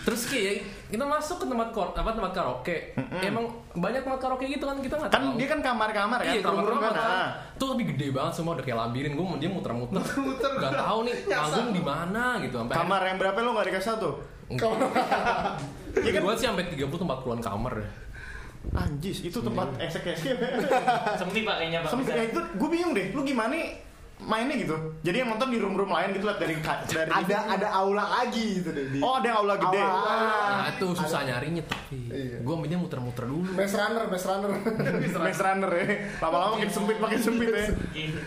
[0.00, 0.54] Terus kayak
[0.88, 2.76] kita masuk ke tempat kor apa tempat karaoke.
[3.20, 5.36] Emang banyak tempat karaoke gitu kan kita nggak Kan tahu.
[5.36, 6.92] dia kan kamar-kamar kan, Iya, room-room kan.
[6.92, 7.30] kamar-kamar Ah.
[7.54, 9.12] Tuh lebih gede banget semua udah kayak labirin.
[9.12, 9.94] Gue dia muter-muter.
[9.94, 10.50] Muter-muter.
[10.56, 12.56] Gak tahu nih manggung di mana gitu.
[12.56, 14.10] Sampai Kamar yang berapa lo gak dikasih satu?
[15.96, 17.88] Iya kan gue sih sampai 30 tempat puluhan kamar deh.
[18.72, 20.36] Anjis, itu tempat esek-esek.
[21.16, 21.90] Semi pak kayaknya pak.
[21.90, 23.72] Sampai itu gue bingung deh, lu gimana nih
[24.22, 24.76] mainnya gitu?
[25.00, 26.54] Jadi yang nonton di room-room lain gitu lihat dari
[26.86, 29.80] dari ada ada aula lagi gitu deh di Oh, ada aula gede.
[29.80, 30.16] Aula.
[30.56, 32.38] Nah itu susah nyarinya tapi Iya.
[32.40, 33.48] gue mainnya muter-muter dulu.
[33.50, 34.50] Maze Runner Maze Runner
[35.24, 35.84] Maze Runner ya.
[36.18, 37.64] Lama-lama makin sempit, makin sempit ya.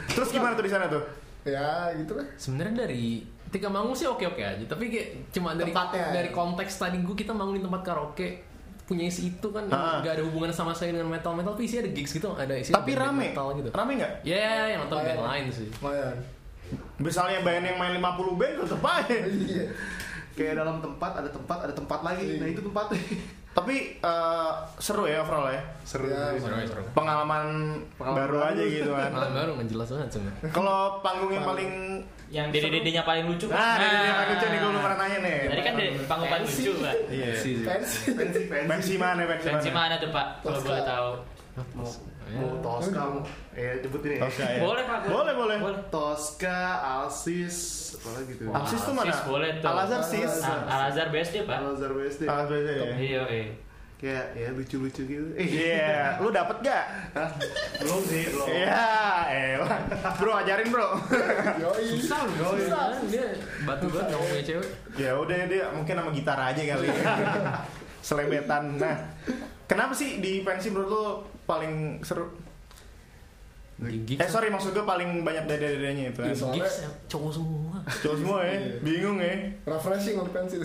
[0.10, 1.04] Terus gimana tuh di sana tuh?
[1.44, 6.10] ya gitu lah Sebenarnya dari ketika manggung sih oke-oke aja, tapi kayak cuma dari Tempatnya.
[6.12, 8.28] dari konteks tadi gue kita manggung di tempat karaoke
[8.84, 10.00] punya isi itu kan Ah.
[10.00, 12.70] nggak ada hubungan sama saya dengan metal metal tapi isinya ada gigs gitu ada isi
[12.70, 13.32] Tapi rame.
[13.32, 14.14] metal gitu Rame nggak?
[14.24, 15.26] ya yang nonton band iya.
[15.26, 16.18] lain sih lumayan
[16.98, 19.16] Misalnya band yang main 50 band tetep aja.
[19.24, 19.66] iya
[20.34, 22.42] kayak dalam tempat ada tempat ada tempat lagi.
[22.42, 22.98] Nah itu tempatnya.
[23.54, 25.62] Tapi eh, seru ya overall ya.
[25.84, 26.06] Seru.
[26.06, 29.10] Ya, seru seru Pengalaman, Pengalaman baru aja gitu kan.
[29.10, 31.70] malah baru nggak jelas banget sebenarnya Kalau panggung yang paling
[32.28, 33.46] Yang dede-dedenya paling lucu.
[33.46, 35.38] Nah, dari yang lucu nih gue belum pernah nanya nih.
[35.46, 36.96] Tadi kan dede- panggung paling lucu pak.
[37.08, 37.32] Iya.
[37.36, 38.94] sih pensi Pensi pensi.
[38.98, 39.78] Mana, pensi Pensi mana?
[39.86, 40.26] mana tuh pak?
[40.42, 41.10] Kalau boleh tahu.
[41.54, 41.86] Mau
[42.34, 43.22] mau Tosca mau
[43.54, 44.20] eh sebutin ya.
[44.26, 44.58] Tosca ya.
[44.58, 45.00] Boleh pak.
[45.06, 45.58] Boleh, boleh.
[45.88, 47.58] Tosca, Alsis,
[47.94, 48.50] apa lagi tuh?
[48.50, 49.14] Alsis tuh mana?
[49.14, 49.70] Sis boleh tuh.
[49.70, 50.34] Al Azhar sis.
[50.42, 51.58] Al- Al Azhar BSD pak.
[51.62, 52.22] Al Azhar BSD.
[52.26, 52.86] Al Azhar ya.
[52.98, 53.48] Iya eh.
[53.96, 55.24] Kayak ya lucu-lucu gitu.
[55.40, 56.84] Eh, Iya, lu dapet gak?
[57.80, 58.48] Belum sih, belum.
[58.52, 58.84] Iya,
[59.32, 59.80] elah.
[60.20, 60.90] Bro, ajarin bro.
[61.56, 63.32] yoi susah loh susah dia
[63.64, 64.68] batu banget nggak mau punya cewek
[65.00, 66.88] ya udah dia mungkin sama gitar aja kali.
[68.08, 68.76] Selebetan.
[68.76, 68.96] Nah,
[69.64, 71.06] kenapa sih di pensi menurut lu
[71.44, 72.28] paling seru?
[73.84, 76.20] gigs Eh sorry maksud gue paling banyak dede-dedenya itu.
[76.22, 76.32] Kan.
[76.32, 79.34] soalnya- gigs ya, cowok semua Cowok semua ya, bingung ya.
[79.66, 80.56] refreshing untuk pensi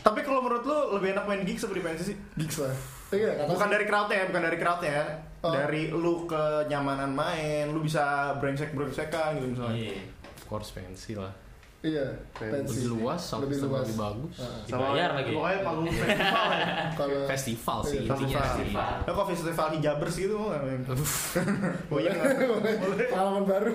[0.00, 2.16] Tapi kalau menurut lu lebih enak main gigs apa di pensi sih?
[2.34, 2.72] gigs lah
[3.10, 5.06] Iya, kata Bukan dari crowdnya ya, bukan dari crowdnya ya.
[5.40, 5.52] Oh.
[5.52, 9.76] Dari lu kenyamanan main, lu bisa brengsek-brengsekan gitu misalnya.
[9.92, 10.00] Iya.
[10.34, 11.30] of course pensi lah
[11.84, 14.56] iya pensi lebih luas sama lebih luas lebih bagus Ah.
[14.64, 15.30] Dibayar lagi.
[15.30, 16.66] Pokoknya panggung festival ya.
[16.98, 18.48] kalau festival sih Iya, intinya festival.
[18.48, 20.62] festival Lo kok festival hijabers gitu mau nggak?
[21.86, 22.28] Oh iya nggak?
[23.06, 23.70] pengalaman baru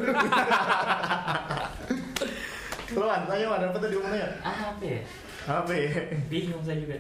[3.00, 4.28] an, tanya mana apa tadi ngomongnya?
[4.42, 5.00] Apa ya?
[5.46, 5.90] Apa ya?
[6.28, 6.98] Bingung saya juga.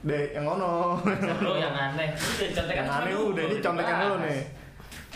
[0.00, 1.00] Deh, yang ngono.
[1.40, 2.12] Lo yang aneh.
[2.46, 4.40] Contekan yang aneh udah ini contekan dulu nih.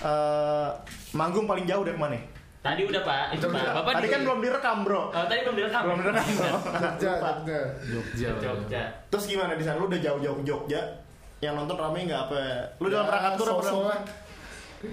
[0.00, 0.68] Eh,
[1.12, 2.16] manggung paling jauh dari mana?
[2.58, 3.26] Tadi udah pak.
[3.32, 3.64] Itu pak.
[3.72, 5.02] Bapak Tadi di- kan belum direkam bro.
[5.06, 5.82] Oh, tadi belum direkam.
[5.84, 6.50] Belum direkam bro.
[6.98, 8.82] Jogja Jogja Jogja Jogja.
[9.08, 9.76] Terus gimana di sana?
[9.76, 10.80] Lu udah jauh-jauh ke Jogja?
[11.38, 12.40] Yang nonton rame nggak apa?
[12.76, 13.94] Lu dalam Ya, rangka tour apa?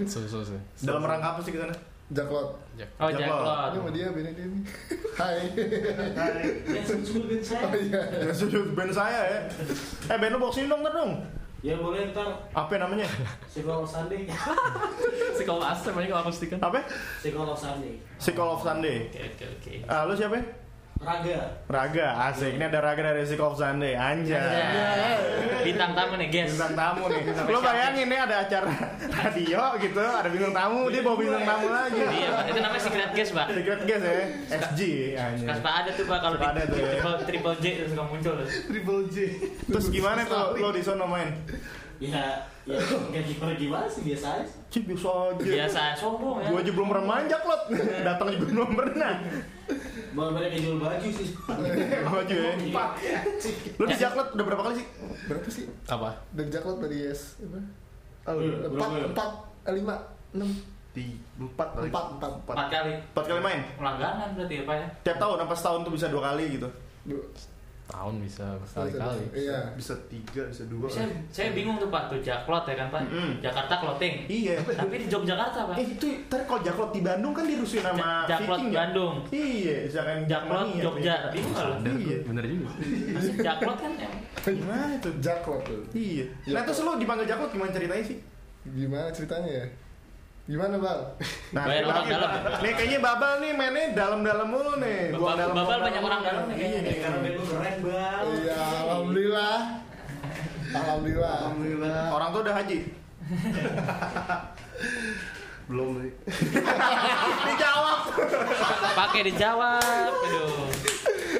[0.06, 1.74] so so so Dalam rangka apa sih sana?
[2.08, 2.54] Jaklot
[2.96, 3.42] Oh, Jaklot.
[3.66, 4.62] Ini sama dia beda dia nih
[5.20, 5.42] hai
[6.68, 7.66] Ya, susul band saya.
[7.66, 9.40] oh iya Ya sudut band saya ya.
[10.06, 11.12] Eh band lu bawa sini dong ntar dong.
[11.66, 13.10] Ya boleh ntar Apa namanya?
[13.50, 14.30] Psikolog Sunday.
[15.34, 16.80] psikolog asli namanya kalau akustikan Apa?
[17.18, 17.98] Psikolog Sunday.
[18.22, 19.10] Of Sunday.
[19.10, 19.74] Oke oke oke.
[19.90, 20.65] Ah, lu siapa?
[20.96, 21.40] Raga.
[21.68, 22.56] Raga, asik.
[22.56, 24.00] Ini ada Raga dari Sickle of Sunday.
[24.00, 24.40] Anjay.
[25.62, 26.56] Bintang tamu nih guys.
[26.56, 27.22] Bintang tamu nih.
[27.46, 28.72] Lu bayangin nih ada acara
[29.20, 32.00] radio gitu, ada bintang tamu, dia bawa bintang tamu lagi.
[32.00, 32.30] Iya.
[32.48, 33.46] Itu namanya secret guest pak.
[33.52, 34.16] Secret guest ya,
[34.56, 34.82] SG.
[35.20, 35.48] anjay.
[35.60, 36.88] Pak ada tuh pak kalau Suka ada tuh ya.
[36.88, 38.36] triple, triple J itu suka muncul.
[38.46, 39.16] Triple J.
[39.68, 41.30] Terus gimana tuh lo di sono main?
[41.96, 42.76] Ya, ya
[43.14, 44.52] gaji per gimana sih biasa aja.
[44.68, 45.44] Cih, biasa aja.
[45.44, 46.48] Biasa sombong ya.
[46.52, 47.62] Gua aja belum pernah manjak lot.
[48.08, 49.14] Datang juga belum pernah.
[50.16, 51.30] Malah mereka jual baju sih.
[52.08, 52.52] Aja ya.
[52.56, 53.20] Empat ya.
[53.76, 54.88] Lu di Jaklot udah berapa kali sih?
[55.26, 57.60] berapa sih apa dari Jaklot dari yes apa?
[58.32, 59.30] Oh, empat empat
[59.68, 59.96] eh, lima
[60.32, 60.50] enam
[60.96, 61.88] di empat kali.
[61.92, 62.94] empat empat empat Empat kali.
[63.12, 63.62] Empat kali main.
[63.76, 64.88] Langganan berarti ya pak ya.
[65.12, 66.70] Tiap tahun apa setahun tuh bisa dua kali gitu.
[67.86, 70.90] Tahun bisa berkali-kali iya Bisa tiga, bisa dua.
[70.90, 73.02] Saya, saya bingung tuh pak tuh Jaklot ya kan pak.
[73.06, 73.38] Mm-mm.
[73.40, 74.26] Jakarta clothing.
[74.26, 74.58] Iya.
[74.58, 75.76] Tapi di Yogyakarta pak.
[75.78, 78.78] Eh itu tadi kalau Jaklot di Bandung kan dirusuhin sama Ja- Jaklot Viking ya?
[78.82, 79.14] Bandung.
[79.30, 81.16] Iya, misalkan Jaklot Mania, Jogja.
[81.16, 81.32] nih.
[81.32, 81.76] Bingung kalau.
[81.78, 82.18] bener, Iya.
[82.24, 82.70] bener juga
[83.14, 84.10] Masih Jaklot kan ya.
[84.44, 85.10] Gimana itu?
[85.20, 86.26] Jaklot tuh Iya.
[86.44, 86.54] Iya.
[86.54, 88.18] Nah terus lu dipanggil Jaklot gimana ceritanya sih?
[88.66, 89.66] gimana ceritanya ya
[90.46, 91.00] gimana bang
[91.52, 92.42] Nah, Bayar orang dalam ya?
[92.60, 95.10] Nih kayaknya Babal nih mainnya dalam-dalam mulu nih.
[95.10, 96.30] Babal- Buang dalam Babal banyak orang mulu.
[96.30, 96.82] dalam nih Iya kayaknya.
[96.86, 96.98] nih.
[97.00, 98.24] Karena lu keren bang.
[98.36, 99.58] iya alhamdulillah
[100.68, 101.34] Alhamdulillah.
[101.40, 102.04] Alhamdulillah.
[102.12, 102.80] Orang tuh udah haji.
[105.66, 106.12] Belum nih.
[107.48, 108.00] Dijawab.
[108.94, 110.12] Pakai dijawab.
[110.12, 110.70] Aduh.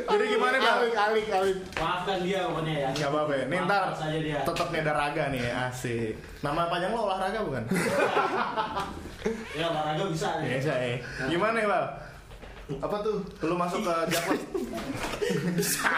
[0.06, 0.78] Jadi gimana bang?
[0.78, 1.58] Alik, alik, alik.
[1.76, 2.90] Maafkan dia pokoknya ya.
[2.96, 3.44] Gak apa-apa ya.
[3.46, 4.40] Nih ntar Maafkan saja dia.
[4.42, 6.14] tetap nih ada raga nih asik.
[6.40, 7.64] Nama panjang lo olahraga bukan?
[9.52, 10.48] Ya olahraga bisa nih.
[10.54, 10.96] Biasa ya.
[11.28, 11.88] Gimana ya bang?
[12.78, 13.18] Apa tuh?
[13.42, 14.42] Lu masuk ke Jakpus?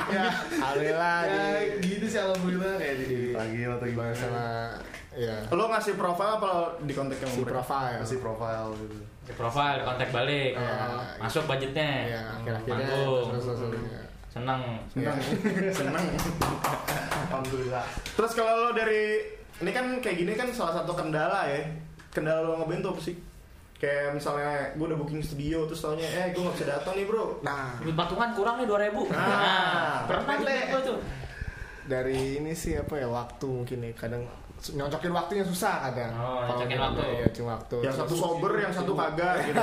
[0.07, 1.17] Ya, Alhamdulillah.
[1.23, 1.43] ya
[1.73, 4.45] di- gitu sih alhamdulillah kayak di lagi atau gimana sama
[5.13, 7.99] ya Lu ngasih profil apa lo di kontak yang si profile.
[7.99, 8.97] Kasih profile gitu.
[9.27, 10.55] Di profile, kontak balik.
[10.55, 10.75] Iya.
[11.19, 11.91] Masuk budgetnya.
[12.07, 14.01] Ya, akhir-akhirnya ya.
[14.31, 14.61] Seneng.
[14.87, 15.17] Seneng.
[15.77, 16.05] Seneng.
[17.27, 17.85] Alhamdulillah.
[18.15, 19.19] Terus kalau lo dari
[19.57, 21.59] ini kan kayak gini kan salah satu kendala ya.
[22.09, 23.15] Kendala lo ngeband tuh apa sih?
[23.77, 27.37] Kayak misalnya gue udah booking studio terus taunya eh gue gak bisa datang nih bro.
[27.45, 30.01] Nah, Duit patungan kurang nih 2000 Ah.
[30.09, 30.99] pernah tuh gue tuh.
[31.87, 34.27] dari ini sih apa ya waktu mungkin ya kadang
[34.73, 36.11] nyocokin waktunya susah kadang.
[36.17, 37.03] Oh, nyocokin gitu, waktu.
[37.05, 37.75] Iya, cuma waktu.
[37.83, 39.61] Yang satu sober, yang satu kagak gitu.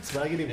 [0.00, 0.44] Sebenarnya gini.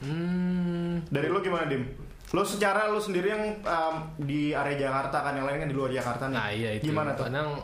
[0.00, 1.84] Hmm, Dari lo gimana dim?
[2.30, 5.90] Lo secara lo sendiri yang um, di area Jakarta kan yang lain kan di luar
[5.90, 6.36] Jakarta nih.
[6.38, 6.88] Nah iya itu.
[6.88, 7.26] Gimana tuh?
[7.26, 7.58] Kadang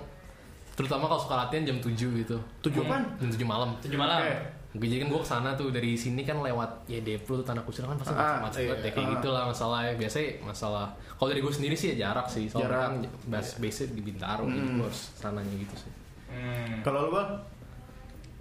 [0.77, 2.37] terutama kalau suka latihan jam 7 gitu.
[2.61, 3.07] Tujuh apaan?
[3.17, 3.71] Jam 7 malam.
[3.81, 4.21] Tujuh malam.
[4.21, 4.35] Oke.
[4.77, 7.63] Oke, jadi kan gue ke sana tuh dari sini kan lewat ya Depro tuh tanah
[7.63, 9.13] kusir kan pasti Ah, macet iya, banget ya kayak ah.
[9.15, 12.81] gitulah masalahnya biasanya masalah kalau dari gue sendiri sih ya jarak sih soalnya Jarak.
[12.83, 12.93] kan
[13.27, 14.77] base base di Bintaro jadi Hmm.
[14.77, 15.93] gue harus sananya gitu sih
[16.27, 16.83] Hmm.
[16.83, 17.31] Kalau lo bang?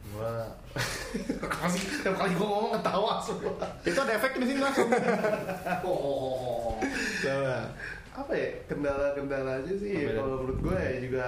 [0.07, 0.31] Gua
[1.61, 3.53] masih tiap kali gua ngomong ketawa semua.
[3.81, 4.89] Itu ada efek di sini langsung.
[5.85, 6.75] Oh,
[7.21, 7.57] Coba.
[8.11, 10.11] apa ya kendala-kendala aja sih itu?
[10.11, 11.25] kalau menurut gue ya juga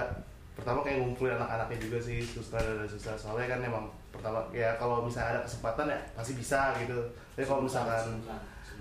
[0.58, 5.06] pertama kayak ngumpulin anak-anaknya juga sih susah dan susah soalnya kan emang pertama ya kalau
[5.06, 6.98] misalnya ada kesempatan ya pasti bisa gitu
[7.38, 8.18] tapi kalau misalkan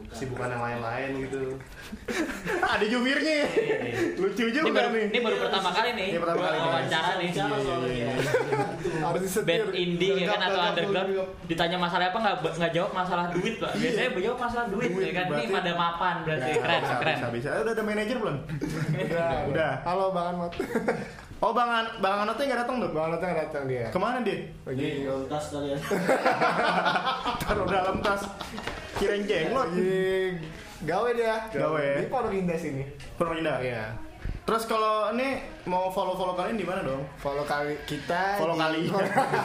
[0.10, 1.58] kesibukan yang lain-lain gitu
[2.78, 3.50] ada jubirnya.
[4.22, 5.10] Lucu Ini juga baru, nih.
[5.10, 6.08] ini baru pertama kali nih.
[6.14, 7.30] Ini pertama kali wawancara nih.
[9.10, 9.66] Harus disetir.
[9.66, 11.10] Band indie ya kan atau underground
[11.50, 15.26] ditanya masalah apa nggak nggak jawab masalah duit pak biasanya jawab masalah duit, ya kan
[15.34, 17.50] ini pada mapan berarti keren keren Bisa, bisa.
[17.66, 18.38] Udah ada manajer belum?
[19.10, 19.72] Udah, Udah.
[19.82, 20.36] Halo Bang.
[21.38, 22.90] Oh bang An bang Anotnya nggak datang tuh?
[22.90, 23.86] Bang Anwar nggak datang dia.
[23.94, 24.50] Ke mana dia?
[24.66, 25.80] Lagi Di tas kalian.
[27.46, 28.22] Taruh dalam tas.
[28.98, 29.70] Kirain jenglot.
[29.70, 30.42] lagi
[30.82, 31.36] gawe dia.
[31.54, 31.88] Gawe.
[32.02, 32.84] Di Pondok Indah sini.
[33.22, 33.58] Pernah pindah.
[33.62, 33.86] Iya.
[34.48, 37.04] Terus kalau ini mau follow-follow kalian di mana dong?
[37.20, 38.80] Follow kali kita Follow di, kali.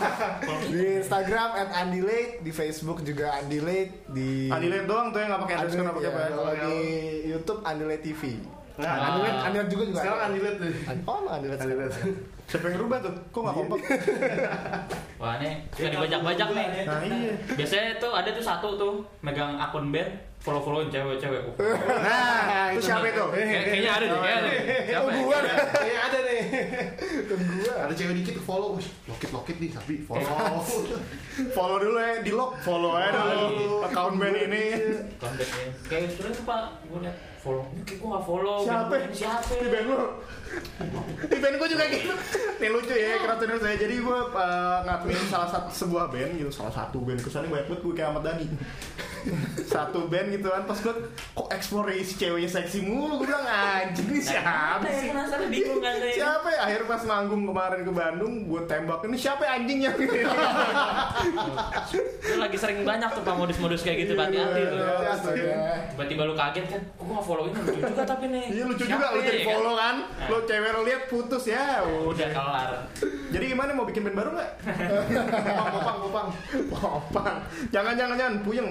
[0.72, 5.56] di Instagram at Andilate, di Facebook juga Andilate, di Andilate doang tuh yang nggak pakai
[5.58, 6.26] underscore nggak pakai apa ya?
[6.30, 6.38] Andilate, ya.
[6.38, 6.78] Kalau di
[7.34, 8.22] YouTube Andilate TV.
[8.82, 9.98] Nah, Andilate, Andilate juga juga.
[9.98, 10.20] sekarang.
[10.26, 10.70] Andilet tuh
[11.06, 11.60] Oh, Andilate.
[11.62, 11.92] Andilet
[12.42, 13.14] Siapa yang rubah tuh?
[13.30, 13.78] Kok nggak kompak?
[15.22, 17.32] wah ini suka dibajak-bajak nih Nah iya.
[17.54, 20.10] biasanya tuh ada tuh satu tuh megang akun band
[20.42, 21.42] follow followin cewek-cewek
[22.02, 23.22] Nah, itu siapa itu?
[23.24, 24.60] Kayak- kayaknya ada deh kayaknya ada deh.
[24.84, 25.20] siapa ya?
[25.20, 25.38] Gua
[25.82, 26.40] Iya ada nih
[27.30, 27.74] gua.
[27.80, 28.70] ada cewek dikit follow
[29.06, 30.58] lokit-lokit nih tapi follow
[31.56, 32.60] Follow dulu ya, di lock.
[32.60, 33.80] Follow aja dulu.
[33.82, 34.64] Account band ini.
[35.16, 35.46] kontennya
[35.86, 38.94] kayak sebenarnya tuh pak gue liat follow ini kayak gue nggak follow Siapa?
[39.10, 40.00] siapa Di band lu.
[41.24, 42.14] Di band gue juga gitu.
[42.58, 43.76] Nih lucu ya, keratunan saya.
[43.76, 47.18] Jadi gue uh, ngadmin salah satu sebuah band gitu, salah satu band.
[47.18, 48.46] Kesannya banyak banget gue kayak Ahmad Dhani.
[49.62, 50.94] Satu band gitu kan, pas gue
[51.32, 54.98] kok explore si ceweknya seksi mulu, gue bilang anjing ini siapa Ada sih?
[55.02, 56.60] yang penasaran bingung kan Siapa ya?
[56.62, 59.90] Akhirnya pas manggung kemarin ke Bandung, gue tembak ini siapa ya anjingnya?
[62.22, 65.42] Itu lagi sering banyak tuh pak modus-modus kayak gitu hati-hati tuh Iya, Astaga.
[65.92, 68.94] tiba-tiba lu kaget kan kok gue follow ini lucu juga tapi nih Iya lucu Siapa
[68.94, 69.48] juga lu ya, jadi kan?
[69.48, 70.28] follow kan, Nah.
[70.28, 71.64] lu cewek lu lihat putus ya.
[71.82, 72.70] udah kelar
[73.32, 74.50] Jadi gimana mau bikin band baru nggak?
[75.72, 76.28] popang, popang,
[76.68, 77.36] popang, popang.
[77.70, 78.68] Jangan, jangan, jangan, puyeng.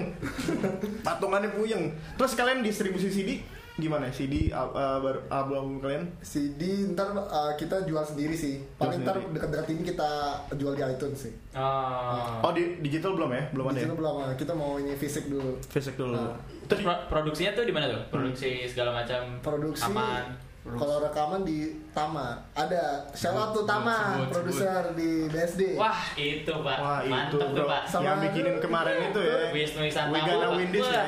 [1.06, 1.90] Patungannya puyeng.
[2.14, 3.30] Terus kalian distribusi CD
[3.72, 4.12] gimana?
[4.12, 4.68] CD uh,
[5.00, 6.04] baru- album kalian?
[6.20, 8.60] CD ntar uh, kita jual sendiri sih.
[8.76, 10.08] Paling ntar dekat-dekat ini kita
[10.54, 11.32] jual di iTunes sih.
[11.56, 12.44] oh.
[12.44, 13.42] Oh di digital belum ya?
[13.50, 13.96] Belum ada Di ya?
[13.96, 15.56] belum, uh, kita mau ini fisik dulu.
[15.64, 16.12] Fisik dulu.
[16.14, 16.36] Nah.
[16.68, 21.58] Terus pro- produksinya tuh di mana tuh produksi segala macam Produksi aman kalau rekaman di
[21.90, 27.38] Tama ada shout out to Tama produser di BSD wah itu pak Wah itu mantep
[27.40, 29.36] tuh bro, pak Sama- yang bikinin kemarin itu ya.
[29.50, 30.56] Wisnu Isantama, We gonna Pak.
[30.56, 30.94] win this Wah.
[30.94, 31.04] ya.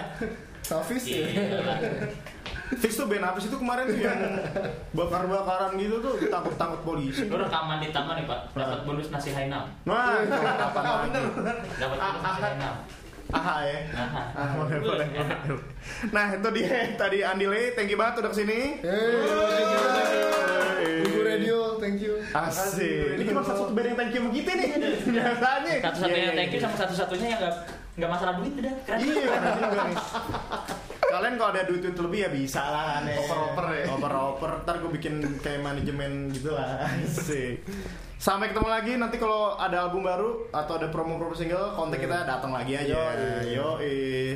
[0.60, 1.22] Selfish ya.
[2.74, 4.18] Fix tuh band apa sih itu kemarin tuh yang
[4.90, 7.28] bakar-bakaran gitu tuh takut-takut polisi.
[7.28, 10.18] Lu rekaman di taman nih pak dapat bonus nasi hainam Nah,
[10.66, 11.14] apa lagi?
[11.76, 12.74] dapat bonus nasi hainam
[13.35, 13.78] Aha ya.
[13.90, 14.22] Aha.
[14.38, 15.62] Ah, boleh, boleh, boleh.
[16.14, 18.60] Nah itu dia tadi Andile, thank you banget udah ke sini.
[21.04, 22.22] Ibu Radio, thank you.
[22.30, 23.18] Asik.
[23.18, 24.68] Ini cuma satu band yang thank you sama kita nih.
[25.02, 25.74] Biasanya.
[25.82, 26.66] satu-satunya Iya, thank you iya.
[26.66, 27.42] sama satu-satunya yang
[27.94, 29.98] nggak masalah duit udah keren Iya, bener juga nih.
[31.04, 33.16] Kalian kalau ada duit duit lebih ya bisa lah nih.
[33.22, 33.84] Oper-oper ya.
[33.94, 34.50] Oper-oper.
[34.66, 36.82] Ntar gue bikin kayak manajemen gitu lah.
[36.90, 37.62] Asik.
[38.18, 42.50] Sampai ketemu lagi nanti kalau ada album baru atau ada promo-promo single, kontak kita datang
[42.50, 43.14] lagi aja.
[43.46, 43.78] Yo,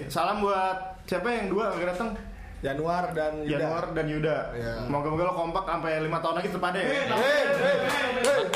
[0.07, 2.11] Salam buat siapa yang dua gak datang?
[2.59, 3.55] Januar dan Yuda.
[3.55, 4.37] Januar dan Yuda.
[4.51, 4.75] Iya.
[4.91, 6.91] Moga-moga lo kompak sampai lima tahun lagi terpada ya.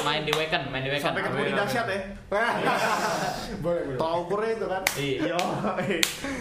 [0.03, 1.14] Main di weekend, main di weekend.
[1.14, 2.00] Sampai ketemu di dahsyat ya.
[3.64, 3.98] boleh boleh.
[4.03, 4.82] Tolak ukurnya itu kan.
[4.98, 5.38] Iya.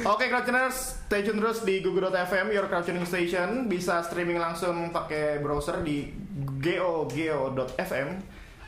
[0.09, 3.69] Oke, Crowdtuners, stay tune terus di google.fm, your crowdtuning station.
[3.69, 6.09] Bisa streaming langsung pakai browser di
[6.57, 8.09] go.go.fm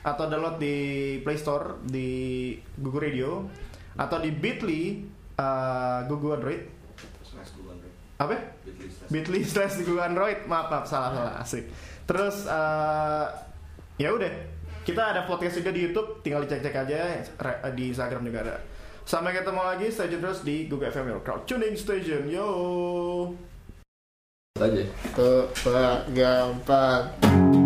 [0.03, 0.75] atau download di
[1.23, 3.29] Play Store di Google Radio
[3.97, 5.01] atau di Bitly
[5.39, 6.82] uh, Google Android.
[8.19, 8.35] Apa?
[9.09, 10.45] Bitly slash Google Android.
[10.45, 11.65] Maaf, maaf, salah salah asik.
[12.03, 13.25] Terus uh,
[13.97, 14.31] ya udah,
[14.83, 16.99] kita ada podcast juga di YouTube, tinggal dicek-cek aja
[17.71, 18.55] di Instagram juga ada.
[19.03, 22.23] Sampai ketemu lagi, stay tune terus di Google FM Your Crowd Tuning Station.
[22.31, 22.47] Yo.
[24.63, 25.49] aja Tuh,
[26.13, 27.62] gampang.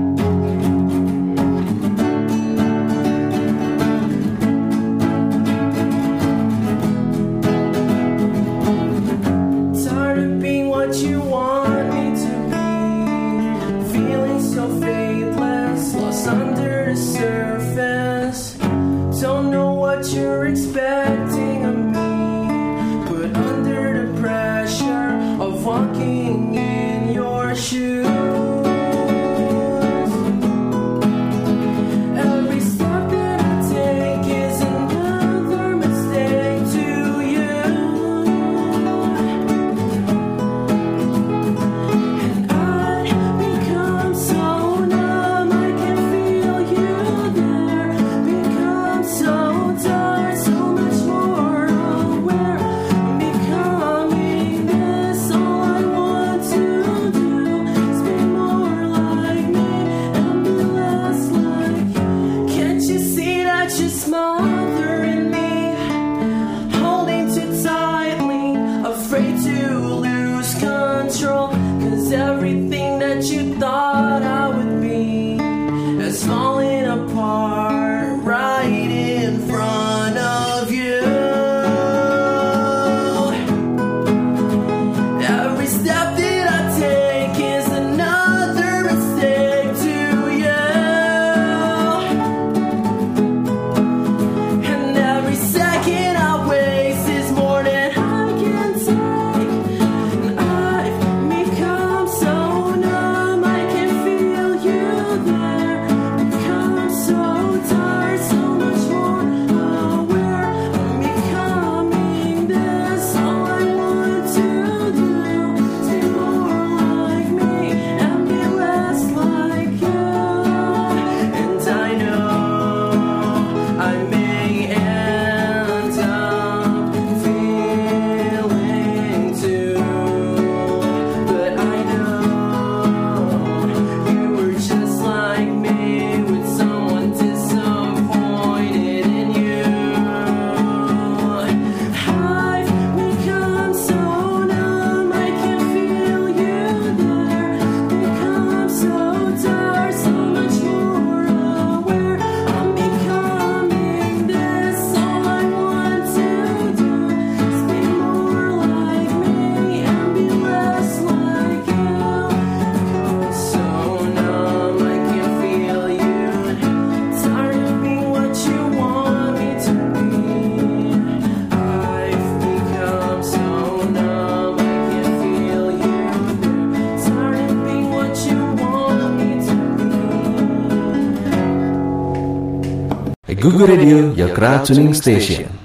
[183.93, 185.56] Radio, your crowd station.